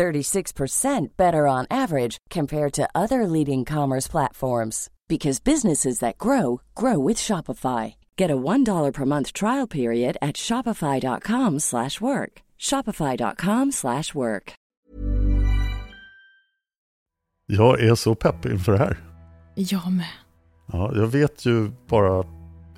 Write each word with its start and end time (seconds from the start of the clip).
36% 0.00 1.16
better 1.16 1.46
on 1.46 1.66
average 1.70 2.16
compared 2.30 2.72
to 2.72 2.88
other 2.94 3.26
leading 3.26 3.64
commerce 3.66 4.10
platforms 4.10 4.88
because 5.08 5.40
businesses 5.44 5.98
that 5.98 6.16
grow 6.18 6.60
grow 6.74 6.98
with 7.08 7.18
Shopify. 7.18 7.94
Get 8.16 8.30
a 8.30 8.36
$1 8.36 8.92
per 8.94 9.04
month 9.04 9.32
trial 9.32 9.66
period 9.66 10.16
at 10.22 10.36
shopify.com/work. 10.36 12.42
shopify.com/work. 12.58 14.52
Jag 17.46 17.80
är 17.80 17.94
så 17.94 18.14
pepp 18.14 18.46
inför 18.46 18.72
det 18.72 18.78
här. 18.78 18.98
Jag 19.54 19.92
med. 19.92 20.06
Ja, 20.72 20.92
jag 20.94 21.06
vet 21.06 21.46
ju 21.46 21.70
bara 21.88 22.24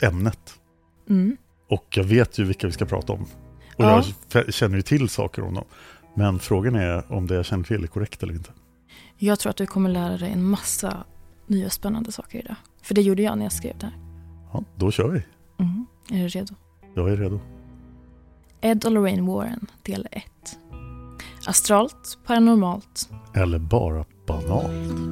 ämnet. 0.01 0.55
Mm. 1.11 1.37
Och 1.71 1.85
jag 1.91 2.05
vet 2.05 2.39
ju 2.39 2.45
vilka 2.45 2.67
vi 2.67 2.73
ska 2.73 2.85
prata 2.85 3.13
om. 3.13 3.23
Och 3.77 3.85
Ja. 3.85 4.05
jag 4.33 4.55
känner 4.55 4.77
ju 4.77 4.83
till 4.83 5.09
saker 5.09 5.45
om 5.45 5.55
dem. 5.55 5.65
Men 6.15 6.39
frågan 6.39 6.75
är 6.75 7.13
om 7.13 7.27
det 7.27 7.35
jag 7.35 7.45
känner 7.45 7.65
till 7.65 7.83
är 7.83 7.87
korrekt 7.87 8.23
eller 8.23 8.35
inte. 8.35 8.51
Jag 9.17 9.39
tror 9.39 9.51
att 9.51 9.57
du 9.57 9.67
kommer 9.67 9.91
lära 9.91 10.19
dig 10.19 10.33
en 10.33 10.45
massa 10.45 11.05
nya 11.47 11.71
spännande 11.71 12.13
saker 12.13 12.39
idag. 12.39 12.57
För 12.83 12.95
det 12.95 13.03
gjorde 13.03 13.23
jag 13.23 13.39
när 13.39 13.45
jag 13.45 13.53
skrev 13.53 13.79
det 13.79 13.87
här. 13.87 13.97
Ja, 14.53 14.65
då 14.77 14.91
kör 14.91 15.09
vi. 15.09 15.23
Mm. 15.59 15.87
Är 16.11 16.23
du 16.23 16.29
redo? 16.29 16.55
Jag 16.95 17.13
är 17.13 17.17
redo. 17.17 17.41
Ed 18.61 18.85
och 18.85 18.93
Lorraine 18.93 19.27
Warren, 19.27 19.67
del 19.83 20.09
1. 20.11 20.25
Astralt, 21.47 22.19
paranormalt. 22.27 23.11
Eller 23.35 23.59
bara 23.59 24.05
banalt. 24.27 25.12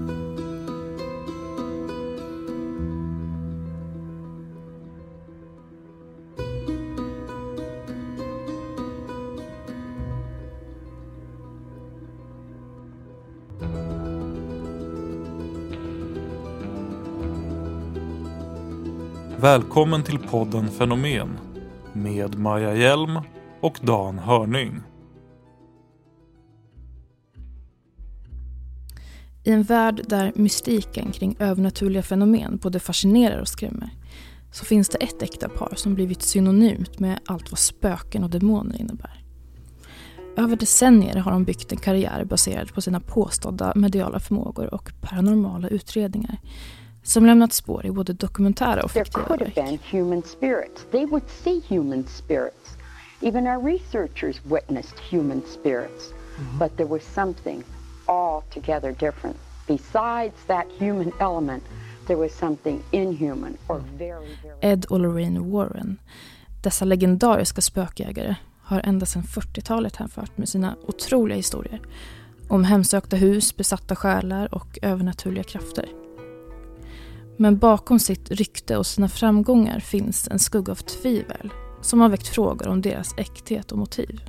Välkommen 19.41 20.02
till 20.02 20.19
podden 20.19 20.69
Fenomen 20.70 21.38
med 21.92 22.38
Maja 22.38 22.74
Hjelm 22.74 23.19
och 23.60 23.78
Dan 23.82 24.19
Hörning. 24.19 24.80
I 29.44 29.50
en 29.50 29.62
värld 29.62 30.02
där 30.08 30.32
mystiken 30.34 31.12
kring 31.12 31.36
övernaturliga 31.38 32.02
fenomen 32.02 32.58
både 32.62 32.80
fascinerar 32.80 33.41
och 33.41 33.48
skrämmer 33.48 33.91
så 34.52 34.64
finns 34.64 34.88
det 34.88 34.98
ett 34.98 35.22
äkta 35.22 35.48
par 35.48 35.72
som 35.77 35.94
blivit 35.94 36.22
synonymt 36.22 36.98
med 36.98 37.20
allt 37.27 37.50
vad 37.50 37.58
spöken 37.58 38.25
och 38.25 38.30
demoner 38.30 38.80
innebär. 38.80 39.25
Över 40.36 40.56
decennier 40.56 41.16
har 41.16 41.32
de 41.32 41.44
byggt 41.44 41.72
en 41.72 41.78
karriär 41.78 42.25
baserad 42.25 42.75
på 42.75 42.80
sina 42.80 43.00
påstådda 43.00 43.72
mediala 43.77 44.20
förmågor 44.20 44.75
och 44.75 44.92
paranormala 45.00 45.69
utredningar 45.69 46.38
som 47.02 47.26
lämnat 47.26 47.52
spår 47.52 47.86
i 47.86 47.90
både 47.90 48.12
dokumentära 48.12 48.82
och 48.82 48.92
There 48.92 49.04
fiktiva 49.04 49.24
could 49.26 49.40
have 49.40 49.52
verk. 49.54 49.66
been 49.66 50.00
human 50.00 50.22
spirits. 50.22 50.86
They 50.90 51.06
would 51.06 51.28
see 51.44 51.62
human 51.68 52.06
spirits. 52.06 52.76
Even 53.20 53.47
our 53.47 53.62
researchers 53.64 54.41
witnessed 54.44 54.98
human 55.10 55.42
spirits. 55.60 56.12
But 56.58 56.76
there 56.76 56.88
was 56.88 57.02
something 57.14 57.64
altogether 58.06 58.92
different. 58.92 59.36
Besides 59.66 60.34
that 60.47 60.66
human 60.78 61.12
element, 61.20 61.62
there 62.06 62.16
was 62.19 62.32
something 62.32 62.82
inhuman 62.91 63.56
or 63.69 63.82
very, 63.98 64.36
very 64.42 64.72
Ed 64.72 64.84
och 64.84 65.00
Lorraine 65.00 65.50
Warren. 65.52 65.98
Dessa 66.62 66.84
legendariska 66.84 67.60
spökjägare 67.60 68.34
har 68.62 68.80
ända 68.84 69.06
sedan 69.06 69.22
40-talet 69.22 69.96
hänfört 69.96 70.38
med 70.38 70.48
sina 70.48 70.76
otroliga 70.86 71.36
historier 71.36 71.80
om 72.48 72.64
hemsökta 72.64 73.16
hus, 73.16 73.56
besatta 73.56 73.96
själar 73.96 74.54
och 74.54 74.78
övernaturliga 74.82 75.44
krafter. 75.44 75.88
Men 77.40 77.58
bakom 77.58 77.98
sitt 77.98 78.30
rykte 78.30 78.76
och 78.76 78.86
sina 78.86 79.08
framgångar 79.08 79.80
finns 79.80 80.28
en 80.28 80.38
skugga 80.38 80.72
av 80.72 80.76
tvivel 80.76 81.52
som 81.80 82.00
har 82.00 82.08
väckt 82.08 82.28
frågor 82.28 82.68
om 82.68 82.80
deras 82.80 83.14
äkthet 83.16 83.72
och 83.72 83.78
motiv. 83.78 84.20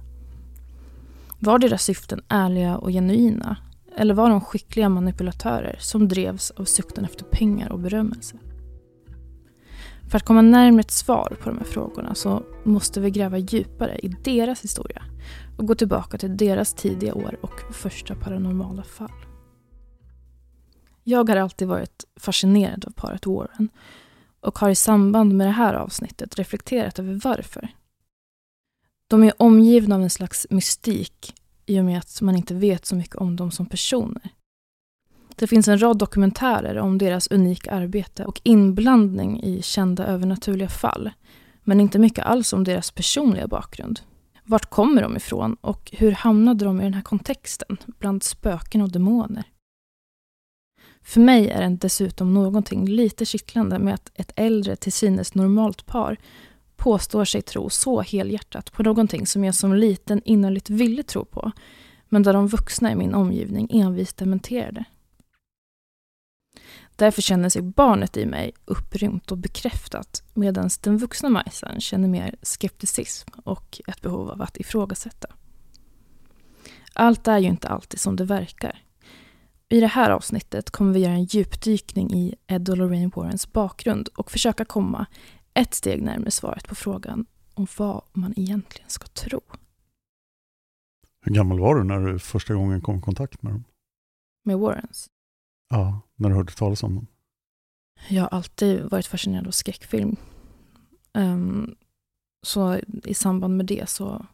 Var 1.40 1.60
deras 1.60 1.84
syften 1.84 2.22
ärliga 2.28 2.78
och 2.78 2.90
genuina? 2.90 3.58
Eller 3.98 4.14
var 4.14 4.30
de 4.30 4.42
skickliga 4.42 4.90
manipulatörer 4.90 5.76
som 5.80 6.08
drevs 6.08 6.52
av 6.52 6.66
sukten 6.66 7.06
efter 7.06 7.26
pengar 7.26 7.72
och 7.72 7.80
berömmelse? 7.80 8.36
För 10.10 10.18
att 10.18 10.26
komma 10.26 10.42
närmare 10.42 10.80
ett 10.82 10.92
svar 10.92 11.38
på 11.44 11.50
de 11.50 11.58
här 11.58 11.66
frågorna 11.66 12.16
så 12.16 12.44
måste 12.64 13.02
vi 13.02 13.12
gräva 13.12 13.38
djupare 13.38 13.98
i 13.98 14.08
deras 14.08 14.64
historia 14.64 15.04
och 15.58 15.68
gå 15.68 15.76
tillbaka 15.76 16.18
till 16.18 16.38
deras 16.38 16.74
tidiga 16.74 17.14
år 17.14 17.38
och 17.42 17.74
första 17.74 18.16
paranormala 18.16 18.84
fall. 18.84 19.31
Jag 21.04 21.30
har 21.30 21.36
alltid 21.36 21.68
varit 21.68 22.06
fascinerad 22.16 22.86
av 22.86 22.92
paret 22.92 23.26
Warren 23.26 23.70
och 24.40 24.60
har 24.60 24.70
i 24.70 24.76
samband 24.76 25.34
med 25.34 25.48
det 25.48 25.52
här 25.52 25.74
avsnittet 25.74 26.36
reflekterat 26.36 27.00
över 27.00 27.20
varför. 27.24 27.68
De 29.08 29.24
är 29.24 29.34
omgivna 29.38 29.96
av 29.96 30.02
en 30.02 30.10
slags 30.10 30.48
mystik 30.50 31.34
i 31.66 31.80
och 31.80 31.86
med 31.86 31.98
att 31.98 32.22
man 32.22 32.36
inte 32.36 32.54
vet 32.54 32.86
så 32.86 32.96
mycket 32.96 33.16
om 33.16 33.36
dem 33.36 33.52
som 33.52 33.66
personer. 33.66 34.30
Det 35.36 35.48
finns 35.48 35.68
en 35.68 35.82
rad 35.82 35.98
dokumentärer 35.98 36.78
om 36.78 36.98
deras 36.98 37.32
unika 37.32 37.72
arbete 37.72 38.26
och 38.26 38.42
inblandning 38.44 39.44
i 39.44 39.62
kända 39.62 40.06
övernaturliga 40.06 40.70
fall. 40.70 41.12
Men 41.64 41.80
inte 41.80 42.00
mycket 42.00 42.26
alls 42.26 42.54
om 42.54 42.64
deras 42.64 42.92
personliga 42.92 43.48
bakgrund. 43.48 44.00
Vart 44.44 44.70
kommer 44.70 45.02
de 45.02 45.18
ifrån 45.18 45.58
och 45.62 45.92
hur 45.94 46.12
hamnade 46.12 46.66
de 46.66 46.82
i 46.82 46.84
den 46.84 46.94
här 46.94 47.02
kontexten 47.02 47.78
bland 47.86 48.24
spöken 48.24 48.82
och 48.82 48.92
demoner? 48.92 49.44
För 51.04 51.22
mig 51.22 51.50
är 51.50 51.70
det 51.70 51.76
dessutom 51.76 52.34
någonting 52.34 52.88
lite 52.88 53.26
kittlande 53.26 53.80
med 53.80 53.94
att 53.94 54.12
ett 54.14 54.32
äldre 54.36 54.76
till 54.76 54.94
synes 54.94 55.36
normalt 55.36 55.86
par 55.86 56.18
påstår 56.76 57.26
sig 57.26 57.42
tro 57.42 57.70
så 57.70 58.02
helhjärtat 58.02 58.72
på 58.72 58.84
någonting 58.84 59.28
som 59.28 59.44
jag 59.44 59.56
som 59.56 59.74
liten 59.74 60.22
innerligt 60.26 60.70
ville 60.70 61.04
tro 61.04 61.26
på, 61.26 61.52
men 62.10 62.24
där 62.24 62.34
de 62.34 62.48
vuxna 62.48 62.92
i 62.92 62.96
min 62.96 63.14
omgivning 63.14 63.68
envist 63.72 64.18
dementerade. 64.18 64.86
Därför 66.96 67.22
känner 67.22 67.50
sig 67.50 67.62
barnet 67.62 68.18
i 68.18 68.26
mig 68.26 68.52
upprymt 68.66 69.32
och 69.32 69.38
bekräftat 69.38 70.24
medan 70.34 70.70
den 70.82 70.98
vuxna 70.98 71.30
Majsan 71.30 71.82
känner 71.82 72.08
mer 72.08 72.36
skepticism 72.42 73.30
och 73.44 73.82
ett 73.88 74.02
behov 74.02 74.30
av 74.30 74.42
att 74.42 74.58
ifrågasätta. 74.58 75.28
Allt 76.94 77.28
är 77.28 77.38
ju 77.38 77.48
inte 77.48 77.68
alltid 77.68 78.00
som 78.00 78.16
det 78.16 78.24
verkar. 78.24 78.84
I 79.72 79.80
det 79.80 79.88
här 79.88 80.10
avsnittet 80.10 80.70
kommer 80.70 80.94
vi 80.94 81.00
göra 81.00 81.14
en 81.14 81.24
djupdykning 81.24 82.14
i 82.14 82.36
Ed 82.48 82.70
och 82.70 82.78
Lorraine 82.78 83.12
Warrens 83.16 83.52
bakgrund 83.52 84.08
och 84.08 84.32
försöka 84.32 84.66
komma 84.66 85.06
ett 85.54 85.74
steg 85.74 86.02
närmare 86.02 86.32
svaret 86.32 86.68
på 86.68 86.76
frågan 86.76 87.26
om 87.54 87.68
vad 87.78 88.04
man 88.14 88.34
egentligen 88.40 88.90
ska 88.90 89.08
tro. 89.08 89.42
Hur 91.22 91.34
gammal 91.34 91.60
var 91.60 91.76
du 91.76 91.84
när 91.84 92.00
du 92.00 92.20
första 92.20 92.54
gången 92.54 92.82
kom 92.82 92.98
i 92.98 93.02
kontakt 93.02 93.42
med 93.42 93.54
dem? 93.54 93.64
Med 94.44 94.60
Warrens. 94.60 95.10
Ja, 95.70 96.02
när 96.16 96.30
du 96.30 96.36
hörde 96.36 96.54
talas 96.54 96.84
om 96.84 96.96
dem. 96.96 97.08
Jag 98.10 98.22
har 98.22 98.30
alltid 98.30 98.84
varit 98.84 99.08
fascinerad 99.08 99.48
av 99.48 99.52
skräckfilm. 99.52 100.16
Ehm, 101.14 101.76
så 102.42 102.80
i 103.04 103.14
samband 103.14 103.58
med 103.58 103.66
det 103.66 103.90
så 103.90 104.26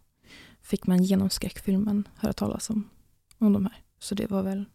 fick 0.61 0.87
man 0.87 1.03
genom 1.03 1.29
skräckfilmen 1.29 2.07
höra 2.15 2.33
talas 2.33 2.69
om, 2.69 2.89
om 3.37 3.53
de 3.53 3.65
här. 3.65 3.83
Så 3.99 4.15
det 4.15 4.31
var 4.31 4.43
väl 4.43 4.65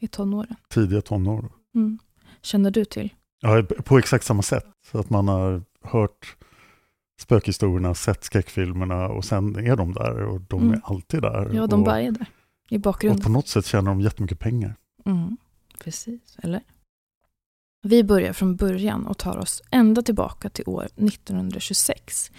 i 0.00 0.08
tonåren. 0.08 0.56
Tidiga 0.68 1.00
tonår. 1.00 1.52
Mm. 1.74 1.98
Känner 2.42 2.70
du 2.70 2.84
till? 2.84 3.14
Ja, 3.40 3.62
på 3.84 3.98
exakt 3.98 4.24
samma 4.24 4.42
sätt. 4.42 4.66
Så 4.90 4.98
att 4.98 5.10
man 5.10 5.28
har 5.28 5.62
hört 5.82 6.36
spökhistorierna, 7.20 7.94
sett 7.94 8.24
skräckfilmerna 8.24 9.08
och 9.08 9.24
sen 9.24 9.56
är 9.66 9.76
de 9.76 9.92
där 9.92 10.22
och 10.22 10.40
de 10.40 10.60
Mm. 10.62 10.72
är 10.74 10.80
alltid 10.84 11.22
där. 11.22 11.50
Ja, 11.54 11.66
de 11.66 11.80
och, 11.80 11.86
bara 11.86 12.00
är 12.02 12.10
där. 12.10 12.26
I 12.70 12.76
och 12.76 12.80
bakgrunden. 12.80 13.22
på 13.22 13.28
något 13.30 13.48
sätt 13.48 13.66
tjänar 13.66 13.90
de 13.90 14.00
jättemycket 14.00 14.38
pengar. 14.38 14.74
Mm, 15.06 15.36
precis, 15.80 16.36
eller? 16.42 16.60
Vi 17.82 18.04
börjar 18.04 18.32
från 18.32 18.56
början 18.56 19.06
och 19.06 19.18
tar 19.18 19.38
oss 19.38 19.62
ända 19.70 20.02
tillbaka 20.02 20.50
till 20.50 20.64
år 20.66 20.88
1926 20.96 22.32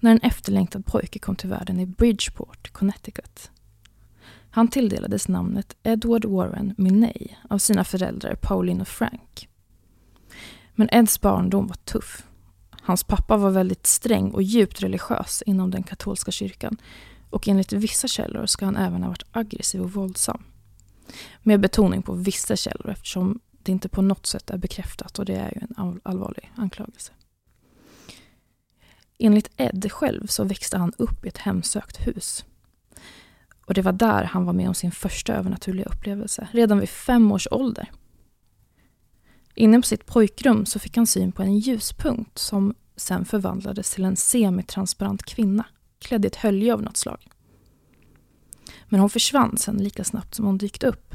när 0.00 0.10
en 0.10 0.20
efterlängtad 0.20 0.86
pojke 0.86 1.18
kom 1.18 1.36
till 1.36 1.48
världen 1.50 1.80
i 1.80 1.86
Bridgeport, 1.86 2.70
Connecticut. 2.72 3.50
Han 4.56 4.68
tilldelades 4.68 5.28
namnet 5.28 5.76
Edward 5.82 6.24
Warren 6.24 6.74
Minney 6.78 7.28
av 7.50 7.58
sina 7.58 7.84
föräldrar 7.84 8.34
Pauline 8.34 8.80
och 8.80 8.88
Frank. 8.88 9.48
Men 10.74 10.88
Eds 10.92 11.20
barndom 11.20 11.66
var 11.66 11.74
tuff. 11.74 12.26
Hans 12.70 13.04
pappa 13.04 13.36
var 13.36 13.50
väldigt 13.50 13.86
sträng 13.86 14.30
och 14.30 14.42
djupt 14.42 14.82
religiös 14.82 15.42
inom 15.46 15.70
den 15.70 15.82
katolska 15.82 16.30
kyrkan 16.30 16.76
och 17.30 17.48
enligt 17.48 17.72
vissa 17.72 18.08
källor 18.08 18.46
ska 18.46 18.64
han 18.64 18.76
även 18.76 19.02
ha 19.02 19.08
varit 19.08 19.26
aggressiv 19.30 19.82
och 19.82 19.92
våldsam. 19.92 20.42
Med 21.42 21.60
betoning 21.60 22.02
på 22.02 22.12
vissa 22.12 22.56
källor 22.56 22.90
eftersom 22.90 23.40
det 23.62 23.72
inte 23.72 23.88
på 23.88 24.02
något 24.02 24.26
sätt 24.26 24.50
är 24.50 24.58
bekräftat 24.58 25.18
och 25.18 25.24
det 25.24 25.36
är 25.36 25.52
ju 25.54 25.60
en 25.60 26.00
allvarlig 26.02 26.52
anklagelse. 26.54 27.12
Enligt 29.18 29.50
Ed 29.56 29.92
själv 29.92 30.26
så 30.26 30.44
växte 30.44 30.78
han 30.78 30.92
upp 30.98 31.24
i 31.24 31.28
ett 31.28 31.38
hemsökt 31.38 32.06
hus. 32.06 32.44
Och 33.66 33.74
det 33.74 33.82
var 33.82 33.92
där 33.92 34.24
han 34.24 34.44
var 34.44 34.52
med 34.52 34.68
om 34.68 34.74
sin 34.74 34.92
första 34.92 35.34
övernaturliga 35.34 35.86
upplevelse, 35.86 36.48
redan 36.52 36.80
vid 36.80 36.88
fem 36.88 37.32
års 37.32 37.48
ålder. 37.50 37.90
Inne 39.54 39.80
på 39.80 39.86
sitt 39.86 40.06
pojkrum 40.06 40.66
så 40.66 40.78
fick 40.78 40.96
han 40.96 41.06
syn 41.06 41.32
på 41.32 41.42
en 41.42 41.58
ljuspunkt 41.58 42.38
som 42.38 42.74
sen 42.96 43.24
förvandlades 43.24 43.94
till 43.94 44.04
en 44.04 44.16
semitransparent 44.16 45.22
kvinna 45.22 45.64
klädd 45.98 46.24
i 46.24 46.28
ett 46.28 46.36
hölje 46.36 46.74
av 46.74 46.82
något 46.82 46.96
slag. 46.96 47.28
Men 48.88 49.00
hon 49.00 49.10
försvann 49.10 49.56
sen 49.56 49.76
lika 49.76 50.04
snabbt 50.04 50.34
som 50.34 50.44
hon 50.44 50.58
dykt 50.58 50.84
upp. 50.84 51.14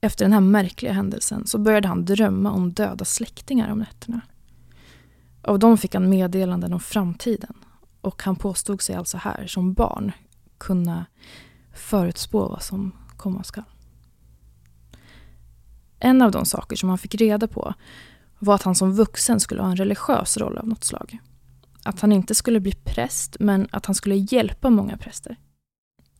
Efter 0.00 0.24
den 0.24 0.32
här 0.32 0.40
märkliga 0.40 0.92
händelsen 0.92 1.46
så 1.46 1.58
började 1.58 1.88
han 1.88 2.04
drömma 2.04 2.50
om 2.50 2.72
döda 2.72 3.04
släktingar 3.04 3.72
om 3.72 3.78
nätterna. 3.78 4.20
Av 5.42 5.58
dem 5.58 5.78
fick 5.78 5.94
han 5.94 6.10
meddelanden 6.10 6.72
om 6.72 6.80
framtiden 6.80 7.54
och 8.04 8.22
han 8.22 8.36
påstod 8.36 8.82
sig 8.82 8.96
alltså 8.96 9.16
här 9.16 9.46
som 9.46 9.74
barn 9.74 10.12
kunna 10.58 11.06
förutspå 11.74 12.48
vad 12.48 12.62
som 12.62 12.92
komma 13.16 13.42
skall. 13.42 13.64
En 15.98 16.22
av 16.22 16.30
de 16.30 16.46
saker 16.46 16.76
som 16.76 16.88
han 16.88 16.98
fick 16.98 17.14
reda 17.14 17.48
på 17.48 17.74
var 18.38 18.54
att 18.54 18.62
han 18.62 18.74
som 18.74 18.94
vuxen 18.94 19.40
skulle 19.40 19.62
ha 19.62 19.70
en 19.70 19.76
religiös 19.76 20.36
roll 20.36 20.58
av 20.58 20.68
något 20.68 20.84
slag. 20.84 21.18
Att 21.82 22.00
han 22.00 22.12
inte 22.12 22.34
skulle 22.34 22.60
bli 22.60 22.72
präst, 22.72 23.36
men 23.40 23.68
att 23.70 23.86
han 23.86 23.94
skulle 23.94 24.14
hjälpa 24.14 24.70
många 24.70 24.96
präster. 24.96 25.36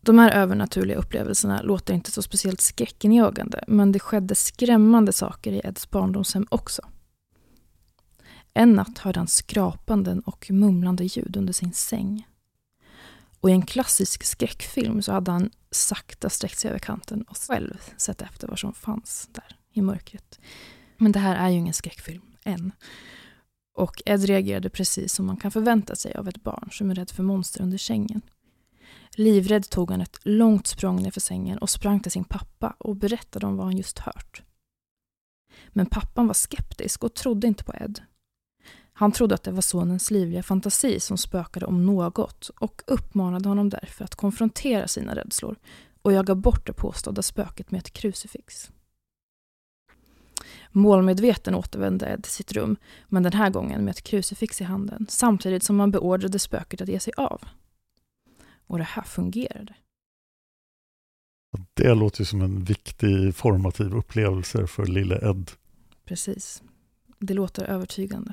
De 0.00 0.18
här 0.18 0.30
övernaturliga 0.30 0.96
upplevelserna 0.96 1.62
låter 1.62 1.94
inte 1.94 2.10
så 2.10 2.22
speciellt 2.22 2.60
skräckinjagande, 2.60 3.64
men 3.68 3.92
det 3.92 3.98
skedde 3.98 4.34
skrämmande 4.34 5.12
saker 5.12 5.52
i 5.52 5.60
Eds 5.64 5.90
barndomshem 5.90 6.46
också. 6.50 6.82
En 8.54 8.72
natt 8.72 8.98
hörde 8.98 9.20
han 9.20 9.26
skrapanden 9.26 10.20
och 10.20 10.50
mumlande 10.50 11.04
ljud 11.04 11.36
under 11.36 11.52
sin 11.52 11.72
säng. 11.72 12.26
Och 13.40 13.50
i 13.50 13.52
en 13.52 13.66
klassisk 13.66 14.24
skräckfilm 14.24 15.02
så 15.02 15.12
hade 15.12 15.30
han 15.30 15.50
sakta 15.70 16.30
sträckt 16.30 16.58
sig 16.58 16.70
över 16.70 16.78
kanten 16.78 17.22
och 17.22 17.36
själv 17.36 17.80
sett 17.96 18.22
efter 18.22 18.48
vad 18.48 18.58
som 18.58 18.74
fanns 18.74 19.28
där 19.32 19.56
i 19.72 19.82
mörkret. 19.82 20.40
Men 20.96 21.12
det 21.12 21.18
här 21.18 21.36
är 21.36 21.48
ju 21.48 21.56
ingen 21.56 21.74
skräckfilm, 21.74 22.22
än. 22.44 22.72
Och 23.74 24.02
Ed 24.06 24.24
reagerade 24.24 24.70
precis 24.70 25.12
som 25.12 25.26
man 25.26 25.36
kan 25.36 25.50
förvänta 25.50 25.96
sig 25.96 26.14
av 26.14 26.28
ett 26.28 26.42
barn 26.42 26.68
som 26.72 26.90
är 26.90 26.94
rädd 26.94 27.10
för 27.10 27.22
monster 27.22 27.62
under 27.62 27.78
sängen. 27.78 28.22
Livrädd 29.16 29.70
tog 29.70 29.90
han 29.90 30.00
ett 30.00 30.18
långt 30.22 30.66
språng 30.66 31.02
nerför 31.02 31.20
sängen 31.20 31.58
och 31.58 31.70
sprang 31.70 32.00
till 32.00 32.12
sin 32.12 32.24
pappa 32.24 32.76
och 32.78 32.96
berättade 32.96 33.46
om 33.46 33.56
vad 33.56 33.66
han 33.66 33.76
just 33.76 33.98
hört. 33.98 34.42
Men 35.68 35.86
pappan 35.86 36.26
var 36.26 36.34
skeptisk 36.34 37.04
och 37.04 37.14
trodde 37.14 37.46
inte 37.46 37.64
på 37.64 37.74
Ed. 37.74 38.00
Han 38.96 39.12
trodde 39.12 39.34
att 39.34 39.42
det 39.42 39.50
var 39.50 39.62
sonens 39.62 40.10
livliga 40.10 40.42
fantasi 40.42 41.00
som 41.00 41.18
spökade 41.18 41.66
om 41.66 41.86
något 41.86 42.48
och 42.48 42.82
uppmanade 42.86 43.48
honom 43.48 43.68
därför 43.68 44.04
att 44.04 44.14
konfrontera 44.14 44.88
sina 44.88 45.14
rädslor 45.14 45.56
och 46.02 46.12
jaga 46.12 46.34
bort 46.34 46.66
det 46.66 46.72
påstådda 46.72 47.22
spöket 47.22 47.70
med 47.70 47.78
ett 47.78 47.92
krucifix. 47.92 48.70
Målmedveten 50.70 51.54
återvände 51.54 52.06
Ed 52.06 52.22
till 52.22 52.32
sitt 52.32 52.52
rum, 52.52 52.76
men 53.08 53.22
den 53.22 53.32
här 53.32 53.50
gången 53.50 53.84
med 53.84 53.90
ett 53.90 54.02
krucifix 54.02 54.60
i 54.60 54.64
handen, 54.64 55.06
samtidigt 55.08 55.62
som 55.62 55.76
man 55.76 55.90
beordrade 55.90 56.38
spöket 56.38 56.80
att 56.80 56.88
ge 56.88 57.00
sig 57.00 57.12
av. 57.16 57.42
Och 58.66 58.78
det 58.78 58.84
här 58.84 59.02
fungerade. 59.02 59.74
Det 61.74 61.94
låter 61.94 62.20
ju 62.20 62.24
som 62.24 62.42
en 62.42 62.64
viktig 62.64 63.34
formativ 63.34 63.94
upplevelse 63.94 64.66
för 64.66 64.86
lille 64.86 65.30
Ed. 65.30 65.50
Precis. 66.04 66.62
Det 67.18 67.34
låter 67.34 67.64
övertygande. 67.64 68.32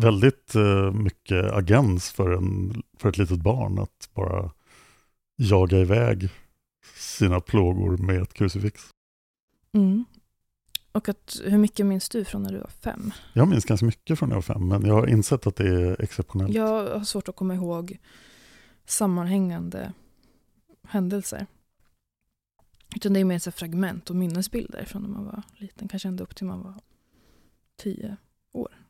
Väldigt 0.00 0.56
uh, 0.56 0.92
mycket 0.92 1.52
agens 1.52 2.10
för, 2.10 2.30
en, 2.30 2.82
för 2.98 3.08
ett 3.08 3.18
litet 3.18 3.38
barn 3.38 3.78
att 3.78 4.10
bara 4.14 4.50
jaga 5.36 5.78
iväg 5.78 6.28
sina 6.96 7.40
plågor 7.40 7.96
med 7.96 8.22
ett 8.22 8.34
krucifix. 8.34 8.82
Mm. 9.72 10.04
Och 10.92 11.08
att, 11.08 11.40
hur 11.44 11.58
mycket 11.58 11.86
minns 11.86 12.08
du 12.08 12.24
från 12.24 12.42
när 12.42 12.52
du 12.52 12.58
var 12.58 12.70
fem? 12.80 13.12
Jag 13.32 13.48
minns 13.48 13.64
ganska 13.64 13.86
mycket 13.86 14.18
från 14.18 14.28
när 14.28 14.36
jag 14.36 14.42
var 14.42 14.54
fem, 14.54 14.68
men 14.68 14.86
jag 14.86 14.94
har 14.94 15.06
insett 15.06 15.46
att 15.46 15.56
det 15.56 15.68
är 15.68 16.02
exceptionellt. 16.02 16.54
Jag 16.54 16.98
har 16.98 17.04
svårt 17.04 17.28
att 17.28 17.36
komma 17.36 17.54
ihåg 17.54 17.98
sammanhängande 18.86 19.92
händelser. 20.88 21.46
Utan 22.96 23.12
det 23.12 23.20
är 23.20 23.24
mer 23.24 23.38
så 23.38 23.52
fragment 23.52 24.10
och 24.10 24.16
minnesbilder 24.16 24.84
från 24.84 25.02
när 25.02 25.08
man 25.08 25.24
var 25.24 25.42
liten, 25.56 25.88
kanske 25.88 26.08
ända 26.08 26.24
upp 26.24 26.36
till 26.36 26.46
man 26.46 26.62
var 26.62 26.74
tio 27.76 28.16
år. 28.52 28.85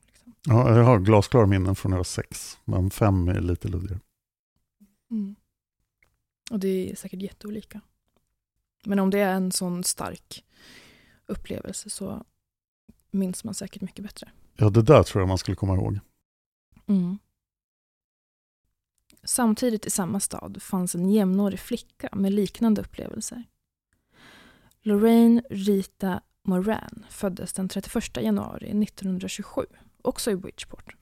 Ja, 0.47 0.77
jag 0.77 0.85
har 0.85 0.99
glasklara 0.99 1.47
minnen 1.47 1.77
från 1.77 1.91
när 1.91 1.97
jag 1.97 1.99
var 1.99 2.05
sex, 2.05 2.59
men 2.65 2.91
fem 2.91 3.29
är 3.29 3.41
lite 3.41 3.69
luddigare. 3.69 4.01
Mm. 5.11 5.37
Och 6.51 6.61
det 6.61 6.91
är 6.91 6.97
säkert 6.97 7.23
jätteolika. 7.23 7.81
Men 8.85 8.99
om 8.99 9.11
det 9.11 9.19
är 9.19 9.35
en 9.35 9.53
sån 9.53 9.85
stark 9.85 10.45
upplevelse 11.27 11.91
så 11.91 12.25
minns 13.11 13.45
man 13.45 13.55
säkert 13.55 13.83
mycket 13.83 14.05
bättre. 14.05 14.31
Ja, 14.57 14.71
det 14.71 14.83
där 14.83 15.03
tror 15.03 15.23
jag 15.23 15.29
man 15.29 15.39
skulle 15.39 15.57
komma 15.57 15.75
ihåg. 15.75 15.99
Mm. 16.87 17.19
Samtidigt 19.25 19.87
i 19.87 19.91
samma 19.91 20.21
stad 20.21 20.63
fanns 20.63 20.95
en 20.95 21.11
jämnårig 21.11 21.61
flicka 21.61 22.09
med 22.13 22.33
liknande 22.33 22.81
upplevelser. 22.81 23.45
Lorraine 24.83 25.43
Rita 25.51 26.21
Moran 26.43 27.07
föddes 27.11 27.53
den 27.53 27.69
31 27.69 28.17
januari 28.17 28.83
1927, 28.83 29.67
också 30.07 30.31
i 30.31 30.37
Bridgeport. 30.37 30.97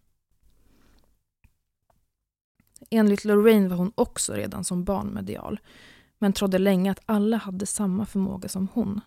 Enligt 2.91 3.25
Lorraine 3.25 3.69
var 3.69 3.77
hon 3.77 3.93
också 3.95 4.33
redan 4.33 4.65
som 4.65 4.85
barn 4.85 5.15
medial, 5.15 5.61
men 6.19 6.33
trodde 6.33 6.59
länge 6.59 6.91
att 6.91 7.01
alla 7.07 7.37
hade 7.37 7.67
samma 7.67 8.07
förmåga 8.07 8.49
som 8.49 8.69
hon. 8.73 9.01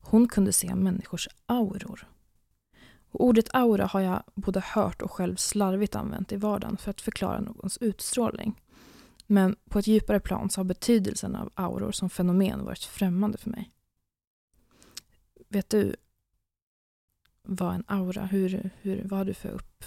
Hon 0.00 0.28
kunde 0.28 0.52
se 0.52 0.74
människors 0.74 1.28
auror. 1.46 2.08
Och 3.10 3.24
ordet 3.24 3.54
aura 3.54 3.86
har 3.86 4.00
jag 4.00 4.22
både 4.34 4.60
hört 4.60 5.02
och 5.02 5.12
själv 5.12 5.36
slarvigt 5.36 5.96
använt 5.96 6.32
i 6.32 6.36
vardagen 6.36 6.76
för 6.76 6.90
att 6.90 7.00
förklara 7.00 7.40
någons 7.40 7.78
utstrålning. 7.78 8.60
Men 9.26 9.56
på 9.68 9.78
ett 9.78 9.86
djupare 9.86 10.20
plan 10.20 10.50
så 10.50 10.60
har 10.60 10.64
betydelsen 10.64 11.36
av 11.36 11.50
auror 11.54 11.92
som 11.92 12.10
fenomen 12.10 12.64
varit 12.64 12.84
främmande 12.84 13.38
för 13.38 13.50
mig. 13.50 13.70
Vet 15.48 15.70
du 15.70 15.96
vad 17.50 17.74
en 17.74 17.84
aura, 17.86 18.26
hur, 18.26 18.70
hur, 18.80 19.02
vad 19.04 19.18
har 19.18 19.24
du 19.24 19.34
för 19.34 19.48
upp, 19.48 19.84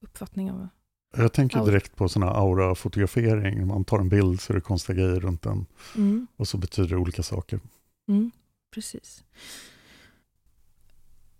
uppfattning 0.00 0.50
av 0.50 0.68
Jag 1.16 1.32
tänker 1.32 1.64
direkt 1.64 1.96
på 1.96 2.08
sådana 2.08 2.32
aura-fotografering. 2.32 3.66
Man 3.66 3.84
tar 3.84 3.98
en 3.98 4.08
bild 4.08 4.40
så 4.40 4.52
är 4.52 4.54
det 4.54 4.60
konstiga 4.60 4.96
grejer 4.96 5.20
runt 5.20 5.42
den. 5.42 5.66
Mm. 5.96 6.26
Och 6.36 6.48
så 6.48 6.58
betyder 6.58 6.88
det 6.88 6.96
olika 6.96 7.22
saker. 7.22 7.60
Mm 8.08 8.30
precis. 8.76 9.24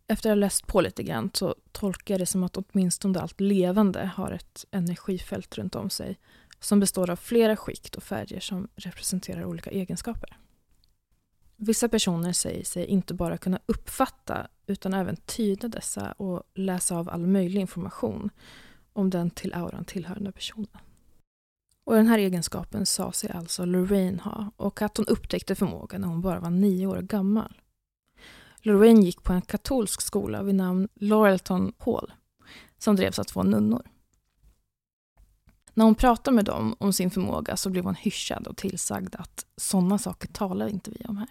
Efter 0.09 0.30
att 0.30 0.37
ha 0.37 0.40
läst 0.40 0.66
på 0.66 0.80
lite 0.80 1.02
grann 1.02 1.30
så 1.35 1.54
tolkar 1.73 2.14
jag 2.14 2.21
det 2.21 2.26
som 2.26 2.42
att 2.42 2.56
åtminstone 2.56 3.21
allt 3.21 3.40
levande 3.40 4.11
har 4.14 4.30
ett 4.30 4.64
energifält 4.71 5.59
runt 5.59 5.75
om 5.75 5.90
sig 5.90 6.18
som 6.61 6.80
består 6.80 7.11
av 7.11 7.16
flera 7.16 7.56
skikt 7.56 7.95
och 7.95 8.02
färger 8.02 8.40
som 8.40 8.68
representerar 8.76 9.45
olika 9.45 9.71
egenskaper. 9.71 10.38
Vissa 11.56 11.88
personer 11.88 12.33
säger 12.33 12.64
sig 12.64 12.87
inte 12.87 13.14
bara 13.14 13.38
kunna 13.38 13.59
uppfatta 13.66 14.49
utan 14.66 14.94
även 14.94 15.16
tyda 15.16 15.68
dessa 15.68 16.12
och 16.12 16.42
läsa 16.54 16.96
av 16.96 17.08
all 17.08 17.26
möjlig 17.26 17.61
information 17.61 18.30
om 18.92 19.11
den 19.11 19.30
till 19.30 19.54
auran 19.54 19.85
tillhörande 19.85 20.32
personen. 20.32 20.78
Och 21.85 21.94
den 21.94 22.06
här 22.06 22.18
egenskapen 22.18 22.87
sa 22.87 23.12
sig 23.12 23.30
alltså 23.30 23.64
Lorraine 23.64 24.20
ha 24.20 24.50
och 24.56 24.82
att 24.82 24.96
hon 24.96 25.06
upptäckte 25.06 25.54
förmågan 25.54 26.00
när 26.00 26.08
hon 26.08 26.20
bara 26.20 26.40
var 26.40 26.50
nio 26.50 26.87
år 26.87 27.02
gammal. 27.02 27.61
Lorraine 28.61 29.02
gick 29.02 29.23
på 29.23 29.32
en 29.32 29.42
katolsk 29.42 30.00
skola 30.02 30.42
vid 30.42 30.54
namn 30.54 30.88
Laurelton 30.94 31.73
Hall 31.78 32.12
som 32.78 32.96
drevs 32.96 33.18
av 33.18 33.25
två 33.25 33.42
nunnor. 33.42 33.82
När 35.75 35.85
hon 35.85 35.94
pratade 35.94 36.35
med 36.35 36.44
dem 36.44 36.76
om 36.78 36.92
sin 36.92 37.11
förmåga 37.11 37.56
så 37.56 37.70
blev 37.70 37.85
hon 37.85 37.94
hyschad 37.94 38.46
och 38.46 38.56
tillsagd 38.56 39.14
att 39.14 39.46
sådana 39.56 39.99
saker 39.99 40.28
talar 40.28 40.68
inte 40.68 40.90
vi 40.90 41.04
om 41.04 41.16
här. 41.16 41.28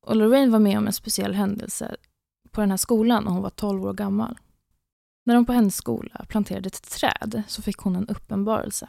Och 0.00 0.16
Lorraine 0.16 0.50
var 0.50 0.58
med 0.58 0.78
om 0.78 0.86
en 0.86 0.92
speciell 0.92 1.34
händelse 1.34 1.96
på 2.50 2.60
den 2.60 2.70
här 2.70 2.76
skolan 2.76 3.24
när 3.24 3.30
hon 3.30 3.42
var 3.42 3.50
12 3.50 3.84
år 3.84 3.92
gammal. 3.92 4.38
När 5.26 5.34
de 5.34 5.46
på 5.46 5.52
hennes 5.52 5.76
skola 5.76 6.24
planterade 6.28 6.66
ett 6.66 6.90
träd 6.90 7.42
så 7.48 7.62
fick 7.62 7.76
hon 7.76 7.96
en 7.96 8.08
uppenbarelse. 8.08 8.88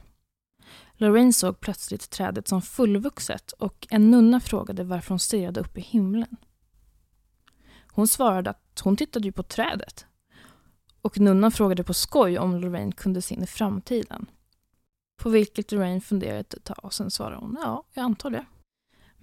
Lorraine 0.94 1.34
såg 1.34 1.60
plötsligt 1.60 2.10
trädet 2.10 2.48
som 2.48 2.62
fullvuxet 2.62 3.52
och 3.52 3.88
en 3.90 4.12
nunna 4.12 4.40
frågade 4.40 4.84
varför 4.84 5.10
hon 5.10 5.20
stirrade 5.20 5.60
upp 5.60 5.78
i 5.78 5.82
himlen. 5.82 6.38
Hon 7.94 8.08
svarade 8.08 8.50
att 8.50 8.82
hon 8.84 8.98
tittade 8.98 9.26
ju 9.26 9.32
på 9.32 9.44
trädet. 9.44 10.06
Och 11.02 11.20
nunnan 11.20 11.52
frågade 11.52 11.84
på 11.84 11.94
skoj 11.94 12.40
om 12.40 12.58
Lorraine 12.58 12.92
kunde 12.92 13.22
se 13.22 13.36
in 13.36 13.44
i 13.44 13.48
framtiden. 13.48 14.26
På 15.22 15.30
vilket 15.30 15.72
Lorraine 15.72 16.02
funderade 16.02 16.40
ett 16.40 16.64
tag 16.64 16.78
och 16.84 16.94
sen 16.94 17.12
svarade 17.12 17.36
hon 17.36 17.58
ja, 17.62 17.84
jag 17.94 18.04
antar 18.04 18.30
det. 18.30 18.46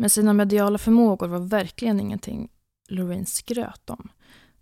Men 0.01 0.11
sina 0.11 0.33
mediala 0.33 0.79
förmågor 0.79 1.29
var 1.29 1.39
verkligen 1.39 2.01
ingenting 2.01 2.49
Lorraine 2.89 3.27
skröt 3.27 3.91
om. 3.91 4.09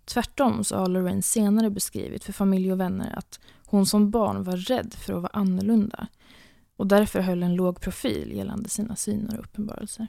Tvärtom 0.05 0.63
så 0.63 0.77
har 0.77 0.87
Lorraine 0.87 1.21
senare 1.21 1.69
beskrivit 1.69 2.23
för 2.23 2.33
familj 2.33 2.71
och 2.71 2.79
vänner 2.79 3.17
att 3.17 3.39
hon 3.65 3.85
som 3.85 4.11
barn 4.11 4.43
var 4.43 4.57
rädd 4.57 4.93
för 4.93 5.13
att 5.13 5.21
vara 5.21 5.31
annorlunda 5.33 6.07
och 6.75 6.87
därför 6.87 7.19
höll 7.19 7.43
en 7.43 7.55
låg 7.55 7.81
profil 7.81 8.31
gällande 8.31 8.69
sina 8.69 8.95
syner 8.95 9.39
och 9.39 9.45
uppenbarelser. 9.45 10.07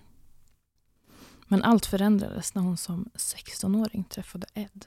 Men 1.47 1.62
allt 1.62 1.87
förändrades 1.87 2.54
när 2.54 2.62
hon 2.62 2.76
som 2.76 3.11
16-åring 3.14 4.04
träffade 4.04 4.47
Ed. 4.54 4.87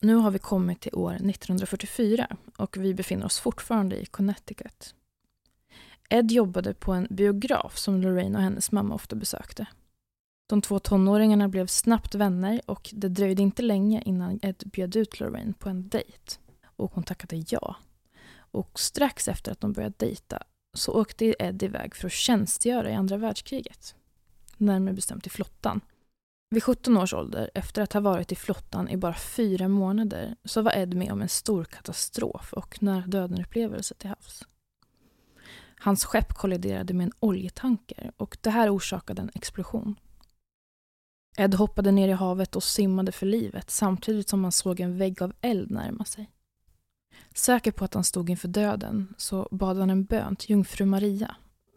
Nu 0.00 0.14
har 0.14 0.30
vi 0.30 0.38
kommit 0.38 0.80
till 0.80 0.94
år 0.94 1.12
1944 1.12 2.36
och 2.56 2.76
vi 2.76 2.94
befinner 2.94 3.26
oss 3.26 3.38
fortfarande 3.38 4.02
i 4.02 4.06
Connecticut. 4.06 4.94
Ed 6.08 6.30
jobbade 6.30 6.74
på 6.74 6.92
en 6.92 7.06
biograf 7.10 7.78
som 7.78 8.00
Lorraine 8.00 8.36
och 8.36 8.42
hennes 8.42 8.72
mamma 8.72 8.94
ofta 8.94 9.16
besökte. 9.16 9.66
De 10.48 10.62
två 10.62 10.78
tonåringarna 10.78 11.48
blev 11.48 11.66
snabbt 11.66 12.14
vänner 12.14 12.60
och 12.66 12.90
det 12.92 13.08
dröjde 13.08 13.42
inte 13.42 13.62
länge 13.62 14.02
innan 14.02 14.38
Ed 14.42 14.62
bjöd 14.66 14.96
ut 14.96 15.20
Lorraine 15.20 15.54
på 15.54 15.68
en 15.68 15.88
dejt. 15.88 16.38
Och 16.64 16.92
hon 16.94 17.04
tackade 17.04 17.44
ja. 17.48 17.76
Och 18.50 18.80
strax 18.80 19.28
efter 19.28 19.52
att 19.52 19.60
de 19.60 19.72
började 19.72 19.94
dejta 19.98 20.42
så 20.76 20.92
åkte 20.92 21.34
Ed 21.38 21.62
iväg 21.62 21.94
för 21.94 22.06
att 22.06 22.12
tjänstgöra 22.12 22.90
i 22.90 22.94
andra 22.94 23.16
världskriget. 23.16 23.94
Närmare 24.56 24.94
bestämt 24.94 25.26
i 25.26 25.30
flottan. 25.30 25.80
Vid 26.50 26.62
17 26.62 26.96
års 26.96 27.14
ålder, 27.14 27.50
efter 27.54 27.82
att 27.82 27.92
ha 27.92 28.00
varit 28.00 28.32
i 28.32 28.36
flottan 28.36 28.88
i 28.88 28.96
bara 28.96 29.14
fyra 29.14 29.68
månader, 29.68 30.36
så 30.44 30.62
var 30.62 30.72
Ed 30.76 30.94
med 30.94 31.12
om 31.12 31.22
en 31.22 31.28
stor 31.28 31.64
katastrof 31.64 32.52
och 32.52 32.82
nära 32.82 33.06
döden-upplevelse 33.06 33.94
till 33.94 34.08
havs. 34.08 34.44
Hans 35.80 36.04
skepp 36.04 36.34
kolliderade 36.34 36.94
med 36.94 37.04
en 37.04 37.12
oljetanker 37.20 38.12
och 38.16 38.38
det 38.40 38.50
här 38.50 38.74
orsakade 38.76 39.22
en 39.22 39.30
explosion. 39.34 39.94
Ed 41.36 41.54
hoppade 41.54 41.90
ner 41.90 42.08
i 42.08 42.12
havet 42.12 42.56
och 42.56 42.62
simmade 42.62 43.12
för 43.12 43.26
livet 43.26 43.70
samtidigt 43.70 44.28
som 44.28 44.42
han 44.42 44.52
såg 44.52 44.80
en 44.80 44.98
vägg 44.98 45.22
av 45.22 45.32
eld 45.40 45.70
närma 45.70 46.04
sig. 46.04 46.30
Säker 47.34 47.72
på 47.72 47.84
att 47.84 47.94
han 47.94 48.04
stod 48.04 48.30
inför 48.30 48.48
döden 48.48 49.14
så 49.18 49.48
bad 49.50 49.78
han 49.78 49.90
en 49.90 50.04
bön 50.04 50.36
till 50.36 50.50
jungfru 50.50 50.84
Maria. 50.84 51.36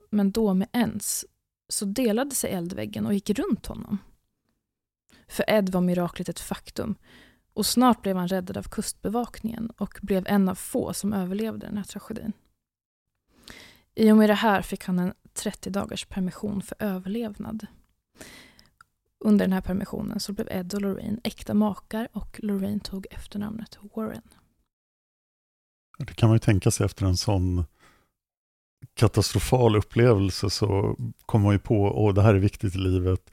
Men 0.09 0.31
då 0.31 0.53
med 0.53 0.67
ens 0.71 1.25
så 1.69 1.85
delade 1.85 2.35
sig 2.35 2.51
eldväggen 2.51 3.05
och 3.05 3.13
gick 3.13 3.29
runt 3.29 3.65
honom. 3.65 3.97
För 5.27 5.45
Ed 5.47 5.69
var 5.69 5.81
miraklet 5.81 6.29
ett 6.29 6.39
faktum 6.39 6.95
och 7.53 7.65
snart 7.65 8.01
blev 8.01 8.17
han 8.17 8.27
räddad 8.27 8.57
av 8.57 8.63
kustbevakningen 8.63 9.69
och 9.77 9.99
blev 10.01 10.27
en 10.27 10.49
av 10.49 10.55
få 10.55 10.93
som 10.93 11.13
överlevde 11.13 11.65
den 11.65 11.77
här 11.77 11.83
tragedin. 11.83 12.33
I 13.95 14.11
och 14.11 14.17
med 14.17 14.29
det 14.29 14.33
här 14.33 14.61
fick 14.61 14.83
han 14.83 14.99
en 14.99 15.13
30 15.33 15.69
dagars 15.69 16.05
permission 16.05 16.61
för 16.61 16.75
överlevnad. 16.79 17.67
Under 19.19 19.45
den 19.45 19.53
här 19.53 19.61
permissionen 19.61 20.19
så 20.19 20.33
blev 20.33 20.47
Ed 20.51 20.73
och 20.73 20.81
Lorraine 20.81 21.19
äkta 21.23 21.53
makar 21.53 22.07
och 22.13 22.39
Lorraine 22.43 22.79
tog 22.79 23.07
efternamnet 23.11 23.77
Warren. 23.95 24.21
Det 25.97 26.13
kan 26.13 26.29
man 26.29 26.35
ju 26.35 26.39
tänka 26.39 26.71
sig 26.71 26.85
efter 26.85 27.05
en 27.05 27.17
sån 27.17 27.65
katastrofal 28.93 29.75
upplevelse 29.75 30.49
så 30.49 30.95
kommer 31.25 31.45
man 31.45 31.53
ju 31.53 31.59
på 31.59 32.09
att 32.09 32.15
det 32.15 32.21
här 32.21 32.33
är 32.33 32.39
viktigt 32.39 32.75
i 32.75 32.77
livet 32.77 33.31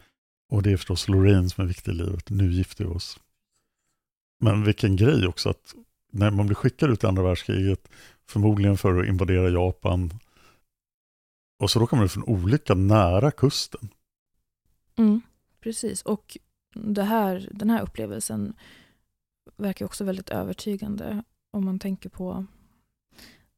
och 0.50 0.62
det 0.62 0.72
är 0.72 0.76
förstås 0.76 1.08
Lorraine 1.08 1.50
som 1.50 1.64
är 1.64 1.68
viktig 1.68 1.92
i 1.92 1.94
livet. 1.94 2.30
Nu 2.30 2.52
gifter 2.52 2.84
vi 2.84 2.90
oss. 2.90 3.20
Men 4.40 4.64
vilken 4.64 4.96
grej 4.96 5.26
också 5.26 5.50
att 5.50 5.74
när 6.12 6.30
man 6.30 6.46
blir 6.46 6.54
skickad 6.54 6.90
ut 6.90 7.04
i 7.04 7.06
andra 7.06 7.22
världskriget, 7.22 7.88
förmodligen 8.28 8.76
för 8.76 9.00
att 9.00 9.06
invadera 9.06 9.48
Japan, 9.48 10.12
och 11.58 11.70
så 11.70 11.80
råkar 11.80 11.96
man 11.96 12.06
ut 12.06 12.12
för 12.12 12.20
en 12.20 12.28
olycka 12.28 12.74
nära 12.74 13.30
kusten. 13.30 13.88
Mm, 14.96 15.20
precis, 15.60 16.02
och 16.02 16.38
det 16.74 17.02
här, 17.02 17.48
den 17.52 17.70
här 17.70 17.82
upplevelsen 17.82 18.54
verkar 19.56 19.86
också 19.86 20.04
väldigt 20.04 20.30
övertygande 20.30 21.22
om 21.50 21.64
man 21.64 21.78
tänker 21.78 22.08
på 22.08 22.46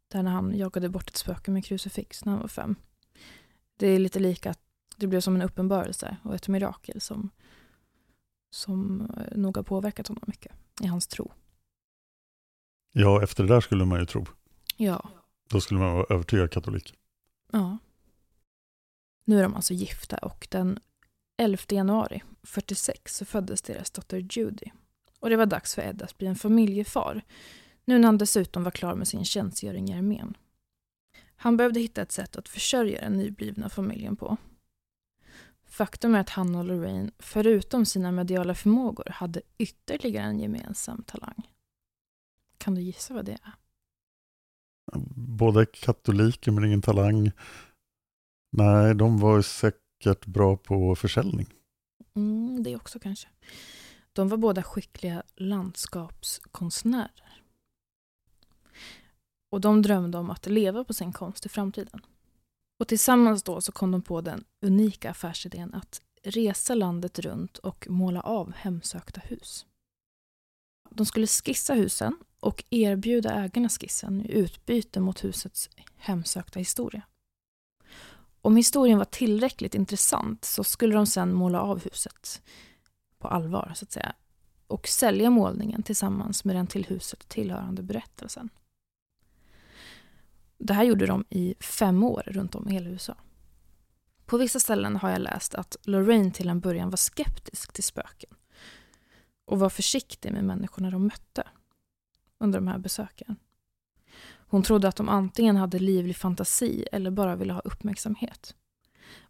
där 0.09 0.23
när 0.23 0.31
han 0.31 0.57
jagade 0.57 0.89
bort 0.89 1.09
ett 1.09 1.17
spöke 1.17 1.51
med 1.51 1.65
krucifix 1.65 2.25
när 2.25 2.33
han 2.33 2.41
var 2.41 2.49
fem. 2.49 2.77
Det 3.77 3.87
är 3.87 3.99
lite 3.99 4.19
lika 4.19 4.51
att 4.51 4.61
det 4.97 5.07
blev 5.07 5.21
som 5.21 5.35
en 5.35 5.43
uppenbarelse 5.43 6.17
och 6.23 6.35
ett 6.35 6.49
mirakel 6.49 7.01
som, 7.01 7.31
som 8.51 9.01
eh, 9.01 9.39
nog 9.39 9.57
har 9.57 9.63
påverkat 9.65 10.09
honom 10.09 10.23
mycket 10.27 10.53
i 10.83 10.87
hans 10.87 11.07
tro. 11.07 11.33
Ja, 12.93 13.23
efter 13.23 13.43
det 13.45 13.55
där 13.55 13.61
skulle 13.61 13.85
man 13.85 14.01
ju 14.01 14.07
tro. 14.07 14.27
Ja. 14.77 15.11
Då 15.49 15.61
skulle 15.61 15.81
man 15.81 15.95
vara 15.95 16.07
övertygad 16.11 16.51
katolik. 16.51 16.95
Ja. 17.53 17.79
Nu 19.25 19.39
är 19.39 19.43
de 19.43 19.55
alltså 19.55 19.75
gifta 19.75 20.17
och 20.17 20.47
den 20.51 20.79
11 21.37 21.63
januari 21.69 22.23
46 22.43 23.17
så 23.17 23.25
föddes 23.25 23.63
deras 23.63 23.91
dotter 23.91 24.27
Judy. 24.31 24.67
Och 25.21 25.31
det 25.31 25.37
var 25.37 25.47
dags 25.47 25.75
för 25.75 25.83
Ed 25.83 26.03
att 26.03 26.19
bli 26.19 26.27
en 26.27 26.37
familjefar 26.37 27.23
nu 27.85 27.99
när 27.99 28.07
han 28.07 28.19
dessutom 28.19 28.65
var 28.65 28.71
klar 28.71 28.95
med 28.95 29.09
sin 29.09 29.25
tjänstgöring 29.25 29.89
i 29.91 29.99
armén. 29.99 30.37
Han 31.37 31.57
behövde 31.57 31.81
hitta 31.81 32.03
ett 32.03 32.13
sätt 32.13 32.37
att 32.37 32.49
försörja 32.49 33.01
den 33.01 33.13
nyblivna 33.13 33.69
familjen 33.69 34.17
på. 34.17 34.37
Faktum 35.67 36.15
är 36.15 36.21
att 36.21 36.29
han 36.29 36.55
och 36.55 36.65
Lorraine, 36.65 37.11
förutom 37.19 37.87
sina 37.87 38.13
mediala 38.13 38.55
förmågor, 38.55 39.09
hade 39.11 39.43
ytterligare 39.59 40.27
en 40.27 40.41
gemensam 40.41 41.03
talang. 41.03 41.49
Kan 42.59 42.75
du 42.75 42.81
gissa 42.81 43.15
vad 43.15 43.25
det 43.25 43.33
är? 43.33 43.53
Båda 45.17 45.67
katoliker 45.67 46.51
men 46.51 46.65
ingen 46.65 46.83
talang. 46.83 47.31
Nej, 48.51 48.95
de 48.95 49.19
var 49.19 49.43
säkert 49.43 50.27
bra 50.27 50.57
på 50.57 50.97
försäljning. 50.97 51.47
Mm, 52.15 52.63
det 52.63 52.77
också 52.77 52.99
kanske. 52.99 53.29
De 54.13 54.29
var 54.29 54.37
båda 54.37 54.63
skickliga 54.63 55.23
landskapskonstnärer. 55.37 57.43
Och 59.53 59.61
de 59.61 59.83
drömde 59.83 60.19
om 60.19 60.31
att 60.31 60.47
leva 60.47 60.85
på 60.85 60.95
sin 60.95 61.13
konst 61.13 61.47
i 61.47 61.49
framtiden. 61.49 62.01
Och 62.81 62.89
tillsammans 62.89 63.43
då 63.43 63.61
så 63.61 63.73
kom 63.73 63.91
de 63.91 64.03
på 64.03 64.21
den 64.21 64.45
unika 64.67 65.11
affärsidén 65.11 65.75
att 65.75 66.03
resa 66.23 66.75
landet 66.75 67.19
runt 67.19 67.59
och 67.59 67.87
måla 67.91 68.21
av 68.21 68.53
hemsökta 68.53 69.21
hus. 69.21 69.67
De 70.91 71.07
skulle 71.07 71.27
skissa 71.27 71.75
husen 71.75 72.19
och 72.41 72.65
erbjuda 72.71 73.35
ägarna 73.35 73.69
skissen 73.69 74.27
i 74.27 74.33
utbyte 74.33 75.01
mot 75.01 75.25
husets 75.25 75.71
hemsökta 75.97 76.59
historia. 76.59 77.03
Om 78.43 78.57
historien 78.57 78.99
var 78.99 79.05
tillräckligt 79.05 79.75
intressant 79.75 80.45
så 80.45 80.65
skulle 80.65 80.95
de 80.95 81.07
sen 81.07 81.33
måla 81.33 81.61
av 81.61 81.85
huset 81.85 82.43
på 83.19 83.29
allvar, 83.29 83.73
så 83.75 83.85
att 83.85 83.93
säga, 83.93 84.13
och 84.67 84.89
sälja 84.89 85.31
målningen 85.31 85.83
tillsammans 85.83 86.45
med 86.45 86.57
den 86.57 86.67
till 86.67 86.85
huset 86.85 87.29
tillhörande 87.29 87.83
berättelsen. 87.83 88.49
Det 90.59 90.75
här 90.75 90.85
gjorde 90.85 91.07
de 91.07 91.25
i 91.31 91.55
fem 91.61 92.03
år 92.03 92.23
runt 92.27 92.55
om 92.55 92.69
i 92.69 92.73
hela 92.73 92.91
USA. 92.91 93.17
På 94.27 94.39
vissa 94.39 94.61
ställen 94.61 94.97
har 94.97 95.11
jag 95.11 95.21
läst 95.21 95.55
att 95.55 95.77
Lorraine 95.83 96.33
till 96.33 96.49
en 96.49 96.61
början 96.61 96.91
var 96.91 96.97
skeptisk 96.97 97.73
till 97.73 97.85
spöken 97.85 98.31
och 99.45 99.59
var 99.59 99.71
försiktig 99.71 100.33
med 100.33 100.45
människorna 100.45 100.91
de 100.91 101.07
mötte 101.07 101.49
under 102.39 102.59
de 102.59 102.69
här 102.69 102.79
besöken. 102.79 103.37
Hon 104.51 104.63
trodde 104.63 104.89
att 104.89 104.97
de 104.97 105.09
antingen 105.09 105.57
hade 105.57 105.79
livlig 105.79 106.17
fantasi 106.17 106.85
eller 106.93 107.11
bara 107.11 107.37
ville 107.37 107.53
ha 107.53 107.61
uppmärksamhet. 107.61 108.55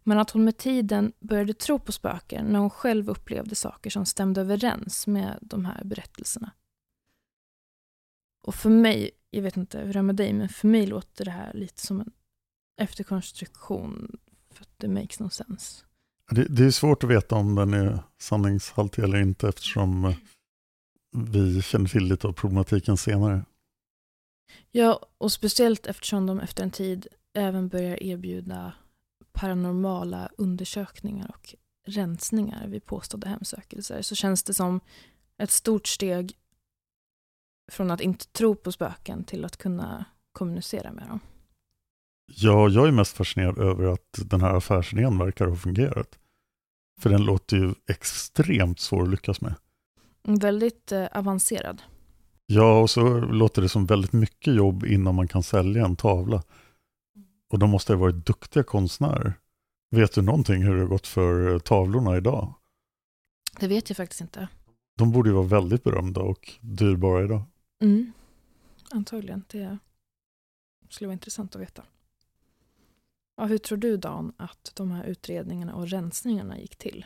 Men 0.03 0.19
att 0.19 0.31
hon 0.31 0.43
med 0.43 0.57
tiden 0.57 1.13
började 1.19 1.53
tro 1.53 1.79
på 1.79 1.91
spöken 1.91 2.45
när 2.45 2.59
hon 2.59 2.69
själv 2.69 3.09
upplevde 3.09 3.55
saker 3.55 3.89
som 3.89 4.05
stämde 4.05 4.41
överens 4.41 5.07
med 5.07 5.37
de 5.41 5.65
här 5.65 5.83
berättelserna. 5.83 6.51
Och 8.43 8.55
för 8.55 8.69
mig 8.69 9.11
jag 9.31 9.41
vet 9.41 9.57
inte 9.57 9.79
hur 9.79 9.93
det 9.93 9.99
är 9.99 10.03
med 10.03 10.15
dig, 10.15 10.33
men 10.33 10.49
för 10.49 10.67
mig 10.67 10.87
låter 10.87 11.25
det 11.25 11.31
här 11.31 11.53
lite 11.53 11.81
som 11.81 12.01
en 12.01 12.11
efterkonstruktion. 12.81 14.17
För 14.53 14.63
att 14.63 14.77
det 14.77 14.87
makes 14.87 15.19
no 15.19 15.29
sense. 15.29 15.83
Det, 16.31 16.43
det 16.43 16.65
är 16.65 16.71
svårt 16.71 17.03
att 17.03 17.09
veta 17.09 17.35
om 17.35 17.55
den 17.55 17.73
är 17.73 18.03
sanningshaltig 18.19 19.03
eller 19.03 19.21
inte 19.21 19.49
eftersom 19.49 20.13
vi 21.17 21.61
känner 21.61 21.87
till 21.87 22.03
lite 22.03 22.27
av 22.27 22.33
problematiken 22.33 22.97
senare. 22.97 23.45
Ja, 24.71 24.99
och 25.17 25.31
speciellt 25.31 25.87
eftersom 25.87 26.25
de 26.25 26.39
efter 26.39 26.63
en 26.63 26.71
tid 26.71 27.07
även 27.33 27.67
börjar 27.67 28.03
erbjuda 28.03 28.73
paranormala 29.31 30.29
undersökningar 30.37 31.29
och 31.29 31.55
rensningar 31.87 32.67
vid 32.67 32.85
påstådda 32.85 33.27
hemsökelser 33.27 34.01
så 34.01 34.15
känns 34.15 34.43
det 34.43 34.53
som 34.53 34.79
ett 35.37 35.51
stort 35.51 35.87
steg 35.87 36.37
från 37.71 37.91
att 37.91 38.01
inte 38.01 38.27
tro 38.27 38.55
på 38.55 38.71
spöken 38.71 39.23
till 39.23 39.45
att 39.45 39.57
kunna 39.57 40.05
kommunicera 40.31 40.91
med 40.91 41.07
dem. 41.07 41.19
Ja, 42.35 42.69
jag 42.69 42.87
är 42.87 42.91
mest 42.91 43.17
fascinerad 43.17 43.57
över 43.57 43.93
att 43.93 44.19
den 44.25 44.41
här 44.41 44.55
affärsidén 44.55 45.17
verkar 45.17 45.45
ha 45.45 45.55
fungerat. 45.55 46.19
För 46.99 47.09
den 47.09 47.25
låter 47.25 47.57
ju 47.57 47.73
extremt 47.87 48.79
svår 48.79 49.03
att 49.03 49.09
lyckas 49.09 49.41
med. 49.41 49.55
Väldigt 50.23 50.91
eh, 50.91 51.07
avancerad. 51.11 51.81
Ja, 52.53 52.81
och 52.81 52.89
så 52.89 53.19
låter 53.19 53.61
det 53.61 53.69
som 53.69 53.85
väldigt 53.85 54.13
mycket 54.13 54.55
jobb 54.55 54.85
innan 54.85 55.15
man 55.15 55.27
kan 55.27 55.43
sälja 55.43 55.85
en 55.85 55.95
tavla. 55.95 56.43
Och 57.49 57.59
de 57.59 57.69
måste 57.69 57.93
ha 57.93 57.99
varit 57.99 58.25
duktiga 58.25 58.63
konstnärer. 58.63 59.33
Vet 59.91 60.13
du 60.13 60.21
någonting 60.21 60.63
hur 60.63 60.75
det 60.75 60.81
har 60.81 60.87
gått 60.87 61.07
för 61.07 61.59
tavlorna 61.59 62.17
idag? 62.17 62.53
Det 63.59 63.67
vet 63.67 63.89
jag 63.89 63.97
faktiskt 63.97 64.21
inte. 64.21 64.47
De 64.97 65.11
borde 65.11 65.29
ju 65.29 65.35
vara 65.35 65.47
väldigt 65.47 65.83
berömda 65.83 66.21
och 66.21 66.53
dyrbara 66.61 67.23
idag. 67.23 67.43
Mm. 67.83 68.11
Antagligen. 68.91 69.43
Det 69.47 69.77
skulle 70.89 71.07
vara 71.07 71.13
intressant 71.13 71.55
att 71.55 71.61
veta. 71.61 71.83
Ja, 73.37 73.45
hur 73.45 73.57
tror 73.57 73.77
du 73.77 73.97
Dan 73.97 74.33
att 74.37 74.71
de 74.75 74.91
här 74.91 75.03
utredningarna 75.03 75.75
och 75.75 75.87
rensningarna 75.87 76.59
gick 76.59 76.75
till? 76.75 77.05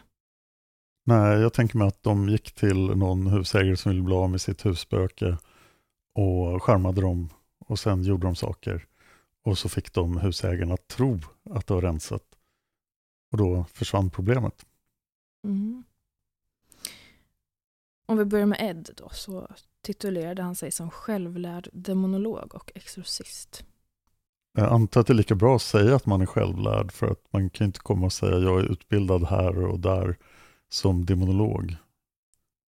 Nej, 1.08 1.40
jag 1.40 1.54
tänker 1.54 1.78
mig 1.78 1.88
att 1.88 2.04
de 2.04 2.30
gick 2.30 2.52
till 2.52 2.78
någon 2.78 3.28
husägare 3.28 3.78
som 3.78 3.92
ville 3.92 4.04
bli 4.04 4.16
av 4.16 4.30
med 4.30 4.42
sitt 4.42 4.66
husspöke 4.66 5.38
och 6.14 6.64
skärmade 6.64 7.02
dem 7.02 7.30
och 7.60 7.80
sen 7.80 8.04
gjorde 8.04 8.28
de 8.28 8.36
saker. 8.36 8.86
Och 9.44 9.58
så 9.58 9.70
fick 9.70 9.94
de 9.94 10.18
husägarna 10.18 10.74
att 10.74 10.88
tro 10.88 11.20
att 11.50 11.68
det 11.68 11.74
var 11.74 11.82
rensat. 11.82 12.24
Och 13.32 13.38
då 13.38 13.66
försvann 13.74 14.10
problemet. 14.10 14.66
Mm. 15.44 15.84
Om 18.06 18.18
vi 18.18 18.26
börjar 18.26 18.46
med 18.46 18.58
Ed 18.62 18.90
då, 18.98 19.10
så 19.12 19.48
titulerade 19.82 20.42
han 20.42 20.56
sig 20.56 20.72
som 20.72 20.90
självlärd 20.92 21.70
demonolog 21.74 22.56
och 22.56 22.72
exorcist. 22.76 23.66
Jag 24.54 24.74
antar 24.74 25.02
att 25.02 25.08
det 25.08 25.14
är 25.14 25.16
lika 25.16 25.36
bra 25.36 25.56
att 25.56 25.62
säga 25.62 25.96
att 25.96 26.06
man 26.06 26.22
är 26.22 26.26
självlärd 26.26 26.92
för 26.92 27.08
att 27.08 27.24
man 27.30 27.50
kan 27.50 27.68
inte 27.68 27.80
komma 27.80 28.06
och 28.06 28.14
säga 28.14 28.38
jag 28.38 28.60
är 28.60 28.72
utbildad 28.72 29.24
här 29.24 29.66
och 29.66 29.80
där 29.80 30.18
som 30.76 31.06
demonolog. 31.06 31.76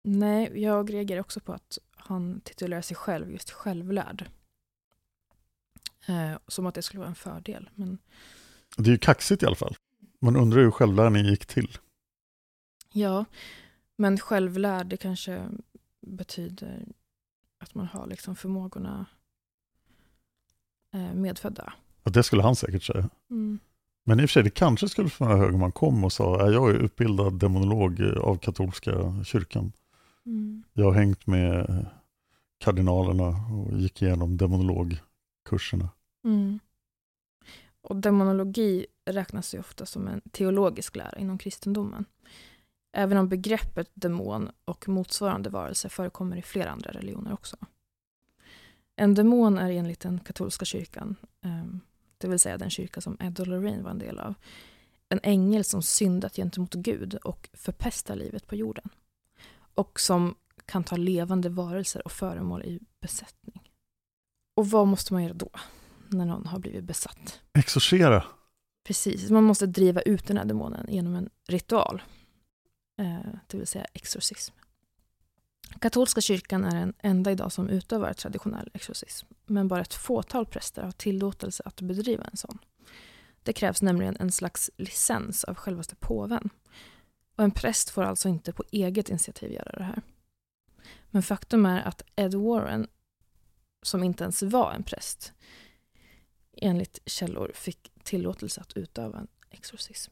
Nej, 0.03 0.61
jag 0.61 0.93
reagerar 0.93 1.19
också 1.21 1.39
på 1.39 1.53
att 1.53 1.77
han 1.95 2.41
titulerar 2.41 2.81
sig 2.81 2.97
själv 2.97 3.31
just 3.31 3.51
självlärd. 3.51 4.29
Eh, 6.07 6.37
som 6.47 6.65
att 6.65 6.75
det 6.75 6.81
skulle 6.81 6.99
vara 6.99 7.09
en 7.09 7.15
fördel. 7.15 7.69
Men 7.75 7.97
Det 8.77 8.89
är 8.89 8.91
ju 8.91 8.97
kaxigt 8.97 9.43
i 9.43 9.45
alla 9.45 9.55
fall. 9.55 9.75
Man 10.19 10.35
undrar 10.35 10.61
hur 10.61 10.71
självlärningen 10.71 11.27
gick 11.31 11.45
till. 11.45 11.77
ja, 12.93 13.25
men 13.95 14.17
självlärd 14.19 14.87
det 14.87 14.97
kanske 14.97 15.49
betyder 16.01 16.85
att 17.59 17.75
man 17.75 17.85
har 17.87 18.07
liksom 18.07 18.35
förmågorna 18.35 19.05
eh, 20.93 21.13
medfödda. 21.13 21.73
Och 22.03 22.11
det 22.11 22.23
skulle 22.23 22.43
han 22.43 22.55
säkert 22.55 22.83
säga. 22.83 23.09
Mm. 23.29 23.59
Men 24.07 24.19
i 24.19 24.25
och 24.25 24.29
för 24.29 24.33
sig, 24.33 24.43
det 24.43 24.49
kanske 24.49 24.89
skulle 24.89 25.09
vara 25.17 25.37
hög 25.37 25.53
om 25.53 25.59
man 25.59 25.71
kom 25.71 26.03
och 26.03 26.13
sa 26.13 26.37
"Ja, 26.39 26.51
jag 26.51 26.69
är 26.69 26.73
utbildad 26.73 27.39
demonolog 27.39 28.01
av 28.21 28.37
katolska 28.37 29.23
kyrkan. 29.25 29.71
Mm. 30.25 30.63
Jag 30.73 30.85
har 30.85 30.91
hängt 30.91 31.27
med 31.27 31.85
kardinalerna 32.57 33.27
och 33.27 33.77
gick 33.77 34.01
igenom 34.01 34.37
demonologkurserna. 34.37 35.89
Mm. 36.25 36.59
Och 37.81 37.95
demonologi 37.95 38.85
räknas 39.05 39.55
ju 39.55 39.59
ofta 39.59 39.85
som 39.85 40.07
en 40.07 40.21
teologisk 40.31 40.95
lära 40.95 41.19
inom 41.19 41.37
kristendomen. 41.37 42.05
Även 42.93 43.17
om 43.17 43.29
begreppet 43.29 43.89
demon 43.93 44.49
och 44.65 44.89
motsvarande 44.89 45.49
varelse 45.49 45.89
förekommer 45.89 46.37
i 46.37 46.41
flera 46.41 46.69
andra 46.69 46.91
religioner 46.91 47.33
också. 47.33 47.57
En 48.95 49.13
demon 49.13 49.57
är 49.57 49.71
enligt 49.71 49.99
den 49.99 50.19
katolska 50.19 50.65
kyrkan, 50.65 51.15
ehm, 51.41 51.79
det 52.17 52.27
vill 52.27 52.39
säga 52.39 52.57
den 52.57 52.69
kyrka 52.69 53.01
som 53.01 53.17
Ed 53.19 53.39
och 53.39 53.47
Lorraine 53.47 53.83
var 53.83 53.91
en 53.91 53.99
del 53.99 54.19
av, 54.19 54.33
en 55.09 55.19
ängel 55.23 55.63
som 55.63 55.81
syndat 55.81 56.35
gentemot 56.35 56.73
Gud 56.73 57.15
och 57.15 57.49
förpestar 57.53 58.15
livet 58.15 58.47
på 58.47 58.55
jorden. 58.55 58.89
Och 59.73 59.99
som 59.99 60.35
kan 60.65 60.83
ta 60.83 60.95
levande 60.95 61.49
varelser 61.49 62.05
och 62.05 62.11
föremål 62.11 62.63
i 62.63 62.79
besättning. 63.01 63.71
Och 64.55 64.69
vad 64.69 64.87
måste 64.87 65.13
man 65.13 65.23
göra 65.23 65.33
då? 65.33 65.49
när 66.09 66.25
någon 66.25 66.45
har 66.45 66.59
blivit 66.59 66.83
besatt. 66.83 67.39
Exorcera. 67.53 68.23
Precis, 68.87 69.29
man 69.29 69.43
måste 69.43 69.65
driva 69.65 70.01
ut 70.01 70.27
den 70.27 70.37
här 70.37 70.45
demonen 70.45 70.85
genom 70.89 71.15
en 71.15 71.29
ritual. 71.47 72.01
Eh, 72.99 73.29
det 73.47 73.57
vill 73.57 73.67
säga 73.67 73.85
exorcism. 73.93 74.55
Katolska 75.79 76.21
kyrkan 76.21 76.65
är 76.65 76.75
den 76.79 76.93
enda 76.99 77.31
idag 77.31 77.51
som 77.51 77.69
utövar 77.69 78.13
traditionell 78.13 78.69
exorcism. 78.73 79.27
Men 79.45 79.67
bara 79.67 79.81
ett 79.81 79.93
fåtal 79.93 80.45
präster 80.45 80.83
har 80.83 80.91
tillåtelse 80.91 81.63
att 81.65 81.81
bedriva 81.81 82.23
en 82.23 82.37
sån. 82.37 82.57
Det 83.43 83.53
krävs 83.53 83.81
nämligen 83.81 84.17
en 84.19 84.31
slags 84.31 84.71
licens 84.77 85.43
av 85.43 85.55
självaste 85.55 85.95
påven. 85.95 86.49
Och 87.35 87.43
en 87.43 87.51
präst 87.51 87.89
får 87.89 88.03
alltså 88.03 88.29
inte 88.29 88.53
på 88.53 88.63
eget 88.71 89.09
initiativ 89.09 89.51
göra 89.51 89.71
det 89.77 89.83
här. 89.83 90.01
Men 91.11 91.23
faktum 91.23 91.65
är 91.65 91.81
att 91.81 92.01
Ed 92.15 92.33
Warren, 92.33 92.87
som 93.83 94.03
inte 94.03 94.23
ens 94.23 94.43
var 94.43 94.71
en 94.71 94.83
präst, 94.83 95.33
enligt 96.53 96.99
källor 97.05 97.51
fick 97.55 97.91
tillåtelse 98.03 98.61
att 98.61 98.77
utöva 98.77 99.19
en 99.19 99.27
exorcism. 99.49 100.11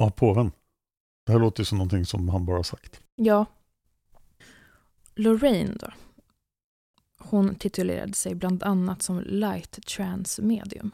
Av 0.00 0.10
påven. 0.10 0.52
Det 1.26 1.32
här 1.32 1.38
låter 1.38 1.60
ju 1.60 1.64
som 1.64 1.78
någonting 1.78 2.06
som 2.06 2.28
han 2.28 2.46
bara 2.46 2.62
sagt. 2.62 3.00
Ja. 3.14 3.46
Lorraine 5.14 5.76
då? 5.80 5.92
Hon 7.18 7.54
titulerade 7.54 8.12
sig 8.12 8.34
bland 8.34 8.62
annat 8.62 9.02
som 9.02 9.20
light 9.20 9.86
trans 9.86 10.40
medium. 10.40 10.90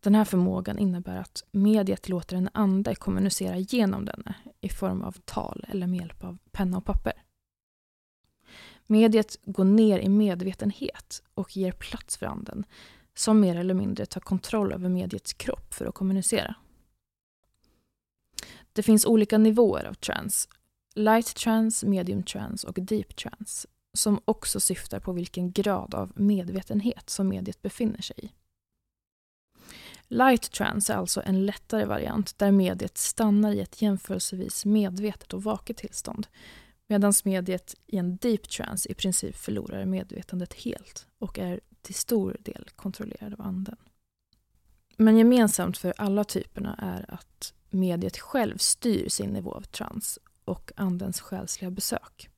Den 0.00 0.14
här 0.14 0.24
förmågan 0.24 0.78
innebär 0.78 1.16
att 1.16 1.44
mediet 1.50 2.08
låter 2.08 2.36
en 2.36 2.48
ande 2.54 2.94
kommunicera 2.94 3.58
genom 3.58 4.04
denne 4.04 4.34
i 4.60 4.68
form 4.68 5.02
av 5.02 5.12
tal 5.24 5.64
eller 5.68 5.86
med 5.86 6.00
hjälp 6.00 6.24
av 6.24 6.38
penna 6.50 6.78
och 6.78 6.84
papper. 6.84 7.12
Mediet 8.86 9.36
går 9.44 9.64
ner 9.64 9.98
i 9.98 10.08
medvetenhet 10.08 11.22
och 11.34 11.56
ger 11.56 11.72
plats 11.72 12.16
för 12.16 12.26
anden 12.26 12.64
som 13.14 13.40
mer 13.40 13.56
eller 13.56 13.74
mindre 13.74 14.06
tar 14.06 14.20
kontroll 14.20 14.72
över 14.72 14.88
mediets 14.88 15.32
kropp 15.32 15.74
för 15.74 15.86
att 15.86 15.94
kommunicera. 15.94 16.54
Det 18.72 18.82
finns 18.82 19.06
olika 19.06 19.38
nivåer 19.38 19.84
av 19.84 19.94
trance. 19.94 20.48
Light 20.94 21.34
trance, 21.34 21.86
medium 21.86 22.22
trance 22.22 22.66
och 22.66 22.74
deep 22.74 23.16
trance 23.16 23.68
som 23.94 24.20
också 24.24 24.60
syftar 24.60 25.00
på 25.00 25.12
vilken 25.12 25.52
grad 25.52 25.94
av 25.94 26.12
medvetenhet 26.14 27.10
som 27.10 27.28
mediet 27.28 27.62
befinner 27.62 28.02
sig 28.02 28.16
i. 28.18 28.32
Light 30.08 30.50
trance 30.50 30.92
är 30.92 30.96
alltså 30.96 31.22
en 31.24 31.46
lättare 31.46 31.84
variant 31.84 32.38
där 32.38 32.52
mediet 32.52 32.98
stannar 32.98 33.52
i 33.52 33.60
ett 33.60 33.82
jämförelsevis 33.82 34.64
medvetet 34.64 35.32
och 35.32 35.42
vaket 35.42 35.76
tillstånd 35.76 36.26
medan 36.86 37.12
mediet 37.24 37.74
i 37.86 37.96
en 37.96 38.16
deep 38.16 38.48
trance 38.48 38.88
i 38.88 38.94
princip 38.94 39.36
förlorar 39.36 39.84
medvetandet 39.84 40.54
helt 40.54 41.06
och 41.18 41.38
är 41.38 41.60
till 41.82 41.94
stor 41.94 42.36
del 42.40 42.70
kontrollerad 42.76 43.32
av 43.32 43.40
anden. 43.40 43.76
Men 44.96 45.16
gemensamt 45.16 45.78
för 45.78 45.94
alla 45.96 46.24
typerna 46.24 46.74
är 46.78 47.14
att 47.14 47.54
mediet 47.70 48.18
själv 48.18 48.56
styr 48.58 49.08
sin 49.08 49.30
nivå 49.30 49.52
av 49.52 49.62
trans 49.62 50.18
och 50.44 50.72
andens 50.76 51.20
själsliga 51.20 51.70
besök. 51.70 52.28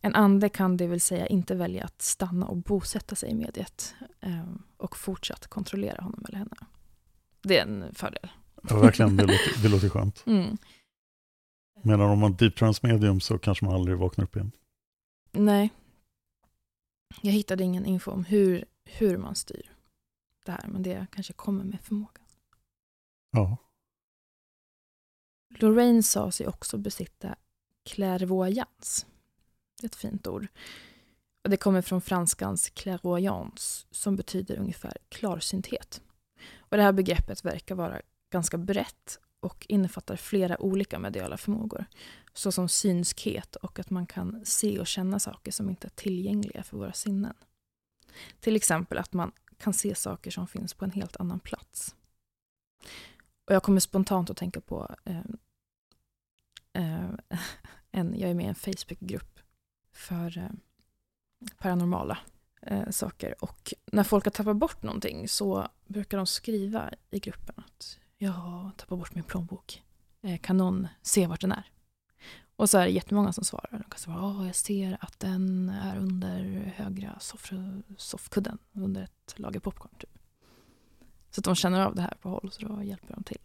En 0.00 0.14
ande 0.14 0.48
kan 0.48 0.76
det 0.76 0.86
vill 0.86 1.00
säga 1.00 1.26
inte 1.26 1.54
välja 1.54 1.84
att 1.84 2.02
stanna 2.02 2.46
och 2.46 2.56
bosätta 2.56 3.14
sig 3.14 3.30
i 3.30 3.34
mediet 3.34 3.94
eh, 4.20 4.44
och 4.76 4.96
fortsatt 4.96 5.46
kontrollera 5.46 6.02
honom 6.02 6.24
eller 6.28 6.38
henne. 6.38 6.56
Det 7.42 7.58
är 7.58 7.62
en 7.62 7.94
fördel. 7.94 8.30
Ja, 8.68 8.78
verkligen, 8.78 9.16
det 9.16 9.22
låter, 9.22 9.62
det 9.62 9.68
låter 9.68 9.88
skönt. 9.88 10.22
Mm. 10.26 10.56
Medan 11.82 12.10
om 12.10 12.18
man 12.18 12.36
deep 12.36 12.82
medium 12.82 13.20
så 13.20 13.38
kanske 13.38 13.64
man 13.64 13.74
aldrig 13.74 13.98
vaknar 13.98 14.24
upp 14.24 14.36
igen. 14.36 14.52
Nej. 15.32 15.70
Jag 17.20 17.32
hittade 17.32 17.64
ingen 17.64 17.86
info 17.86 18.10
om 18.10 18.24
hur, 18.24 18.64
hur 18.84 19.18
man 19.18 19.34
styr 19.34 19.70
det 20.44 20.52
här, 20.52 20.68
men 20.68 20.82
det 20.82 21.06
kanske 21.12 21.32
kommer 21.32 21.64
med 21.64 21.80
förmågan. 21.80 22.24
Ja. 23.30 23.56
Lorraine 25.56 26.02
sa 26.02 26.30
sig 26.30 26.46
också 26.46 26.78
besitta 26.78 27.36
clairvoyance. 27.84 29.06
Ett 29.82 29.94
fint 29.94 30.26
ord. 30.26 30.46
Och 31.44 31.50
det 31.50 31.56
kommer 31.56 31.82
från 31.82 32.00
franskans 32.00 32.70
clairvoyance 32.70 33.86
som 33.90 34.16
betyder 34.16 34.56
ungefär 34.58 34.96
klarsynthet. 35.08 36.02
Och 36.56 36.76
det 36.76 36.82
här 36.82 36.92
begreppet 36.92 37.44
verkar 37.44 37.74
vara 37.74 38.00
ganska 38.30 38.58
brett 38.58 39.18
och 39.40 39.66
innefattar 39.68 40.16
flera 40.16 40.60
olika 40.60 40.98
mediala 40.98 41.36
förmågor. 41.36 41.84
Såsom 42.34 42.68
synskhet 42.68 43.56
och 43.56 43.78
att 43.78 43.90
man 43.90 44.06
kan 44.06 44.40
se 44.44 44.78
och 44.78 44.86
känna 44.86 45.18
saker 45.18 45.52
som 45.52 45.70
inte 45.70 45.86
är 45.86 45.90
tillgängliga 45.90 46.62
för 46.62 46.76
våra 46.76 46.92
sinnen. 46.92 47.34
Till 48.40 48.56
exempel 48.56 48.98
att 48.98 49.12
man 49.12 49.32
kan 49.58 49.74
se 49.74 49.94
saker 49.94 50.30
som 50.30 50.46
finns 50.46 50.74
på 50.74 50.84
en 50.84 50.90
helt 50.90 51.16
annan 51.16 51.40
plats. 51.40 51.94
Och 53.46 53.54
jag 53.54 53.62
kommer 53.62 53.80
spontant 53.80 54.30
att 54.30 54.36
tänka 54.36 54.60
på 54.60 54.94
eh, 55.04 55.20
eh, 56.74 57.10
en, 57.90 58.18
jag 58.18 58.30
är 58.30 58.34
med 58.34 58.44
i 58.44 58.48
en 58.48 58.54
Facebookgrupp 58.54 59.40
för 59.92 60.38
eh, 60.38 60.50
paranormala. 61.58 62.18
eh, 62.62 62.90
saker. 62.90 63.34
Och 63.44 63.74
när 63.92 64.04
folk 64.04 64.24
har 64.24 64.30
tappat 64.30 64.56
bort 64.56 64.82
någonting 64.82 65.28
så 65.28 65.68
brukar 65.86 66.16
de 66.16 66.26
skriva 66.26 66.90
i 67.10 67.18
gruppen 67.18 67.54
att 67.56 67.98
jag 68.18 68.32
har 68.32 68.70
tappat 68.70 68.98
bort 68.98 69.14
min 69.14 69.24
plånbok. 69.24 69.82
Eh, 70.22 70.38
kan 70.38 70.56
någon 70.56 70.88
se 71.02 71.26
vart 71.26 71.40
den 71.40 71.52
är? 71.52 71.70
Och 72.56 72.70
så 72.70 72.78
är 72.78 72.84
det 72.84 72.90
jättemånga 72.90 73.32
som 73.32 73.44
svarar. 73.44 73.68
De 73.70 73.82
kan 73.90 73.98
svara, 73.98 74.26
oh, 74.26 74.46
jag 74.46 74.54
ser 74.54 74.96
att 75.00 75.20
den 75.20 75.68
är 75.68 75.96
under 75.98 76.72
högra 76.76 77.18
soff 77.20 77.52
soffkudden, 77.96 78.58
under 78.72 79.02
ett 79.02 79.34
lager 79.36 79.60
popcorn. 79.60 79.90
Typ. 79.98 80.18
Så 81.30 81.40
att 81.40 81.44
de 81.44 81.54
känner 81.54 81.80
av 81.86 81.94
det 81.94 82.02
här 82.02 82.14
på 82.22 82.28
håll, 82.28 82.50
så 82.52 82.68
då 82.68 82.82
hjälper 82.82 83.14
de 83.14 83.24
till. 83.24 83.38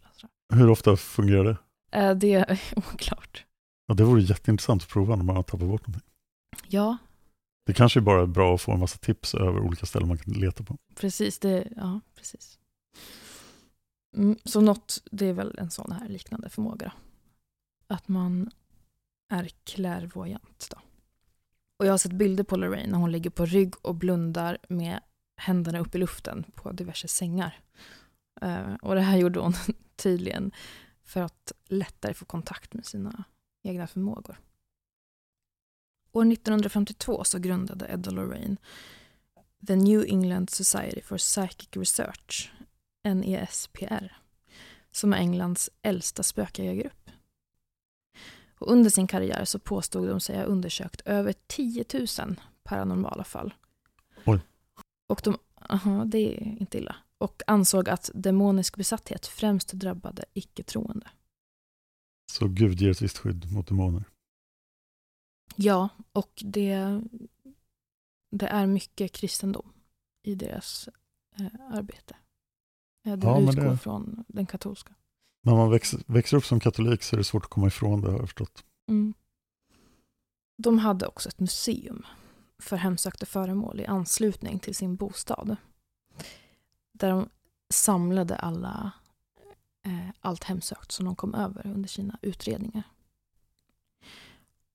Hur 0.52 0.70
ofta 0.70 0.96
fungerar 0.96 1.44
det? 1.44 1.56
Eh, 1.90 2.14
det 2.14 2.34
är 2.34 2.60
oklart. 2.76 3.44
Ja, 3.86 3.94
det 3.94 4.04
vore 4.04 4.22
jätteintressant 4.22 4.82
att 4.82 4.88
prova 4.88 5.16
när 5.16 5.24
man 5.24 5.36
har 5.36 5.42
tappat 5.42 5.68
bort 5.68 5.86
någonting. 5.86 6.10
Ja. 6.68 6.96
Det 7.66 7.72
kanske 7.72 8.00
är 8.00 8.02
bara 8.02 8.26
bra 8.26 8.54
att 8.54 8.60
få 8.60 8.72
en 8.72 8.80
massa 8.80 8.98
tips 8.98 9.34
över 9.34 9.60
olika 9.60 9.86
ställen 9.86 10.08
man 10.08 10.18
kan 10.18 10.32
leta 10.32 10.64
på. 10.64 10.76
Precis, 10.94 11.38
det, 11.38 11.68
ja, 11.76 12.00
precis. 12.16 12.58
Mm, 14.16 14.38
så 14.44 14.60
något, 14.60 15.02
det 15.10 15.26
är 15.26 15.32
väl 15.32 15.58
en 15.58 15.70
sån 15.70 15.92
här 15.92 16.08
liknande 16.08 16.48
förmåga. 16.48 16.92
Att 17.86 18.08
man 18.08 18.50
är 19.28 19.48
klärvoajant. 19.64 20.68
Då. 20.70 20.76
Och 21.78 21.86
jag 21.86 21.92
har 21.92 21.98
sett 21.98 22.12
bilder 22.12 22.44
på 22.44 22.56
Lorraine 22.56 22.90
när 22.90 22.98
hon 22.98 23.12
ligger 23.12 23.30
på 23.30 23.46
rygg 23.46 23.74
och 23.82 23.94
blundar 23.94 24.58
med 24.68 25.00
händerna 25.36 25.78
upp 25.78 25.94
i 25.94 25.98
luften 25.98 26.44
på 26.54 26.72
diverse 26.72 27.08
sängar. 27.08 27.60
Uh, 28.44 28.74
och 28.82 28.94
det 28.94 29.00
här 29.00 29.16
gjorde 29.18 29.40
hon 29.40 29.54
tydligen 29.96 30.52
för 31.10 31.20
att 31.20 31.52
lättare 31.64 32.14
få 32.14 32.24
kontakt 32.24 32.74
med 32.74 32.86
sina 32.86 33.24
egna 33.62 33.86
förmågor. 33.86 34.40
År 36.12 36.32
1952 36.32 37.24
så 37.24 37.38
grundade 37.38 37.86
Ed 37.88 38.12
Lorraine 38.12 38.56
The 39.66 39.76
New 39.76 40.04
England 40.04 40.50
Society 40.50 41.02
for 41.02 41.18
Psychic 41.18 41.68
Research, 41.72 42.52
NESPR, 43.04 44.16
som 44.90 45.12
är 45.12 45.16
Englands 45.16 45.70
äldsta 45.82 46.22
spökjägargrupp. 46.22 47.10
Och 48.58 48.72
under 48.72 48.90
sin 48.90 49.06
karriär 49.06 49.44
så 49.44 49.58
påstod 49.58 50.08
de 50.08 50.20
sig 50.20 50.36
ha 50.36 50.44
undersökt 50.44 51.00
över 51.00 51.34
10 51.46 51.84
000 52.18 52.40
paranormala 52.62 53.24
fall. 53.24 53.54
Oj. 54.24 54.40
Och 55.06 55.20
de, 55.24 55.38
aha, 55.54 56.04
det 56.04 56.18
är 56.18 56.60
inte 56.60 56.78
illa. 56.78 56.96
Och 57.20 57.42
ansåg 57.46 57.88
att 57.88 58.10
demonisk 58.14 58.76
besatthet 58.76 59.26
främst 59.26 59.72
drabbade 59.72 60.24
icke-troende. 60.34 61.10
Så 62.32 62.48
Gud 62.48 62.80
ger 62.80 62.90
ett 62.90 63.02
visst 63.02 63.18
skydd 63.18 63.52
mot 63.52 63.66
demoner? 63.68 64.04
Ja, 65.56 65.88
och 66.12 66.42
det, 66.44 67.02
det 68.30 68.46
är 68.46 68.66
mycket 68.66 69.12
kristendom 69.12 69.72
i 70.22 70.34
deras 70.34 70.88
eh, 71.38 71.46
arbete. 71.70 72.16
Eh, 73.06 73.16
det 73.16 73.26
Ja, 73.26 73.40
utgår 73.40 73.62
det- 73.70 73.78
från 73.78 74.24
den 74.28 74.46
katolska. 74.46 74.94
När 75.42 75.54
man 75.54 75.70
växer, 75.70 76.02
växer 76.06 76.36
upp 76.36 76.44
som 76.44 76.60
katolik 76.60 77.02
så 77.02 77.16
är 77.16 77.18
det 77.18 77.24
svårt 77.24 77.44
att 77.44 77.50
komma 77.50 77.66
ifrån 77.66 78.00
det 78.00 78.06
har 78.10 78.18
jag 78.18 78.28
förstått. 78.28 78.64
Mm. 78.88 79.14
De 80.62 80.78
hade 80.78 81.06
också 81.06 81.28
ett 81.28 81.40
museum 81.40 82.06
för 82.62 82.76
hemsökta 82.76 83.26
föremål 83.26 83.80
i 83.80 83.86
anslutning 83.86 84.58
till 84.58 84.74
sin 84.74 84.96
bostad. 84.96 85.56
Där 87.00 87.10
de 87.10 87.28
samlade 87.68 88.36
alla, 88.36 88.92
eh, 89.86 90.08
allt 90.20 90.44
hemsökt 90.44 90.92
som 90.92 91.04
de 91.04 91.16
kom 91.16 91.34
över 91.34 91.66
under 91.66 91.88
sina 91.88 92.18
utredningar. 92.22 92.82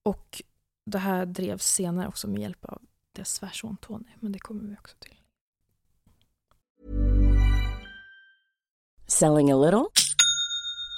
Och 0.03 0.41
det 0.85 0.97
här 0.97 1.25
drevs 1.25 1.65
senare 1.65 2.07
också 2.07 2.27
med 2.27 2.41
hjälp 2.41 2.65
av 2.65 2.81
deras 3.11 3.29
svärson 3.29 3.77
Tony, 3.77 4.09
men 4.19 4.31
det 4.31 4.39
kommer 4.39 4.63
vi 4.63 4.75
också 4.75 4.95
till. 4.99 5.15
Selling 9.07 9.51
a 9.51 9.55
little 9.55 9.85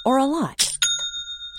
or 0.04 0.20
a 0.20 0.26
lot? 0.26 0.67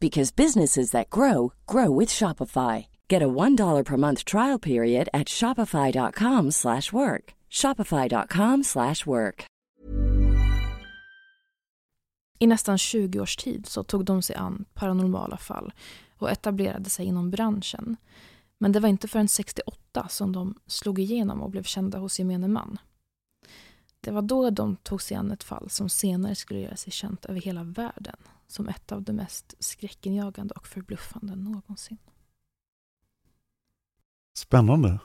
because 0.00 0.36
businesses 0.36 0.90
that 0.90 1.10
grow 1.10 1.52
grow 1.66 1.98
with 1.98 2.08
Shopify. 2.08 2.86
Get 3.08 3.22
a 3.22 3.28
one 3.28 3.56
dollar 3.56 3.84
per 3.84 3.96
month 3.96 4.24
trial 4.24 4.58
period 4.58 5.08
at 5.12 5.28
shopify.com/work. 5.28 7.34
shopify.com/work. 7.50 9.44
I 12.38 12.46
nästan 12.46 12.78
20 12.78 13.20
års 13.20 13.36
tid 13.36 13.66
så 13.66 13.82
tog 13.82 14.04
de 14.04 14.22
sig 14.22 14.36
an 14.36 14.64
paranormala 14.74 15.36
fall 15.36 15.72
och 16.18 16.30
etablerade 16.30 16.90
sig 16.90 17.06
inom 17.06 17.30
branschen. 17.30 17.96
Men 18.58 18.72
det 18.72 18.80
var 18.80 18.88
inte 18.88 19.08
förrän 19.08 19.28
68 19.28 20.08
som 20.08 20.32
de 20.32 20.54
slog 20.66 20.98
igenom 20.98 21.42
och 21.42 21.50
blev 21.50 21.62
kända 21.62 21.98
hos 21.98 22.18
gemene 22.18 22.48
man. 22.48 22.78
Det 24.00 24.10
var 24.10 24.22
då 24.22 24.50
de 24.50 24.76
tog 24.76 25.02
sig 25.02 25.16
an 25.16 25.30
ett 25.30 25.44
fall 25.44 25.70
som 25.70 25.88
senare 25.88 26.34
skulle 26.34 26.60
göra 26.60 26.76
sig 26.76 26.92
känt 26.92 27.24
över 27.24 27.40
hela 27.40 27.62
världen 27.62 28.16
som 28.48 28.68
ett 28.68 28.92
av 28.92 29.02
de 29.02 29.12
mest 29.12 29.54
skräckinjagande 29.58 30.54
och 30.54 30.66
förbluffande 30.66 31.34
någonsin. 31.36 31.98
Spännande. 34.36 34.98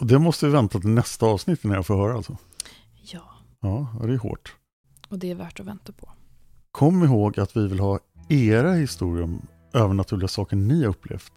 Och 0.00 0.06
det 0.06 0.18
måste 0.18 0.46
vi 0.46 0.52
vänta 0.52 0.80
till 0.80 0.90
nästa 0.90 1.26
avsnitt 1.26 1.64
innan 1.64 1.74
jag 1.76 1.86
får 1.86 1.96
höra 1.96 2.14
alltså. 2.16 2.36
Ja, 3.02 3.30
Ja, 3.60 3.88
det 4.02 4.12
är 4.12 4.18
hårt. 4.18 4.56
och 5.08 5.18
det 5.18 5.30
är 5.30 5.34
värt 5.34 5.60
att 5.60 5.66
vänta 5.66 5.92
på. 5.92 6.08
Kom 6.70 7.04
ihåg 7.04 7.40
att 7.40 7.56
vi 7.56 7.68
vill 7.68 7.80
ha 7.80 7.98
era 8.28 8.72
historier 8.72 9.22
om 9.24 9.46
övernaturliga 9.72 10.28
saker 10.28 10.56
ni 10.56 10.82
har 10.82 10.90
upplevt. 10.90 11.32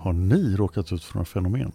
Har 0.00 0.12
ni 0.12 0.56
råkat 0.56 0.92
ut 0.92 1.04
för 1.04 1.14
några 1.14 1.24
fenomen? 1.24 1.72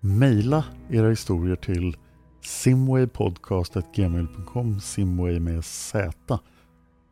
Maila 0.00 0.64
era 0.90 1.08
historier 1.08 1.56
till 1.56 1.96
simwaypodcast.gmail.com 2.40 4.80
Simway 4.80 5.40
med 5.40 5.64
Z. 5.64 6.38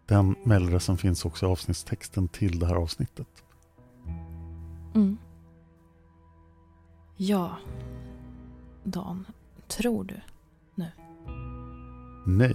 Den 0.07 0.35
mailadressen 0.45 0.97
finns 0.97 1.25
också 1.25 1.47
i 1.47 1.49
avsnittstexten 1.49 2.29
till 2.29 2.59
det 2.59 2.67
här 2.67 2.75
avsnittet. 2.75 3.29
Mm. 4.95 5.19
Ja, 7.17 7.57
Dan, 8.85 9.27
tror 9.69 10.05
du? 10.05 10.21
Nej. 12.27 12.55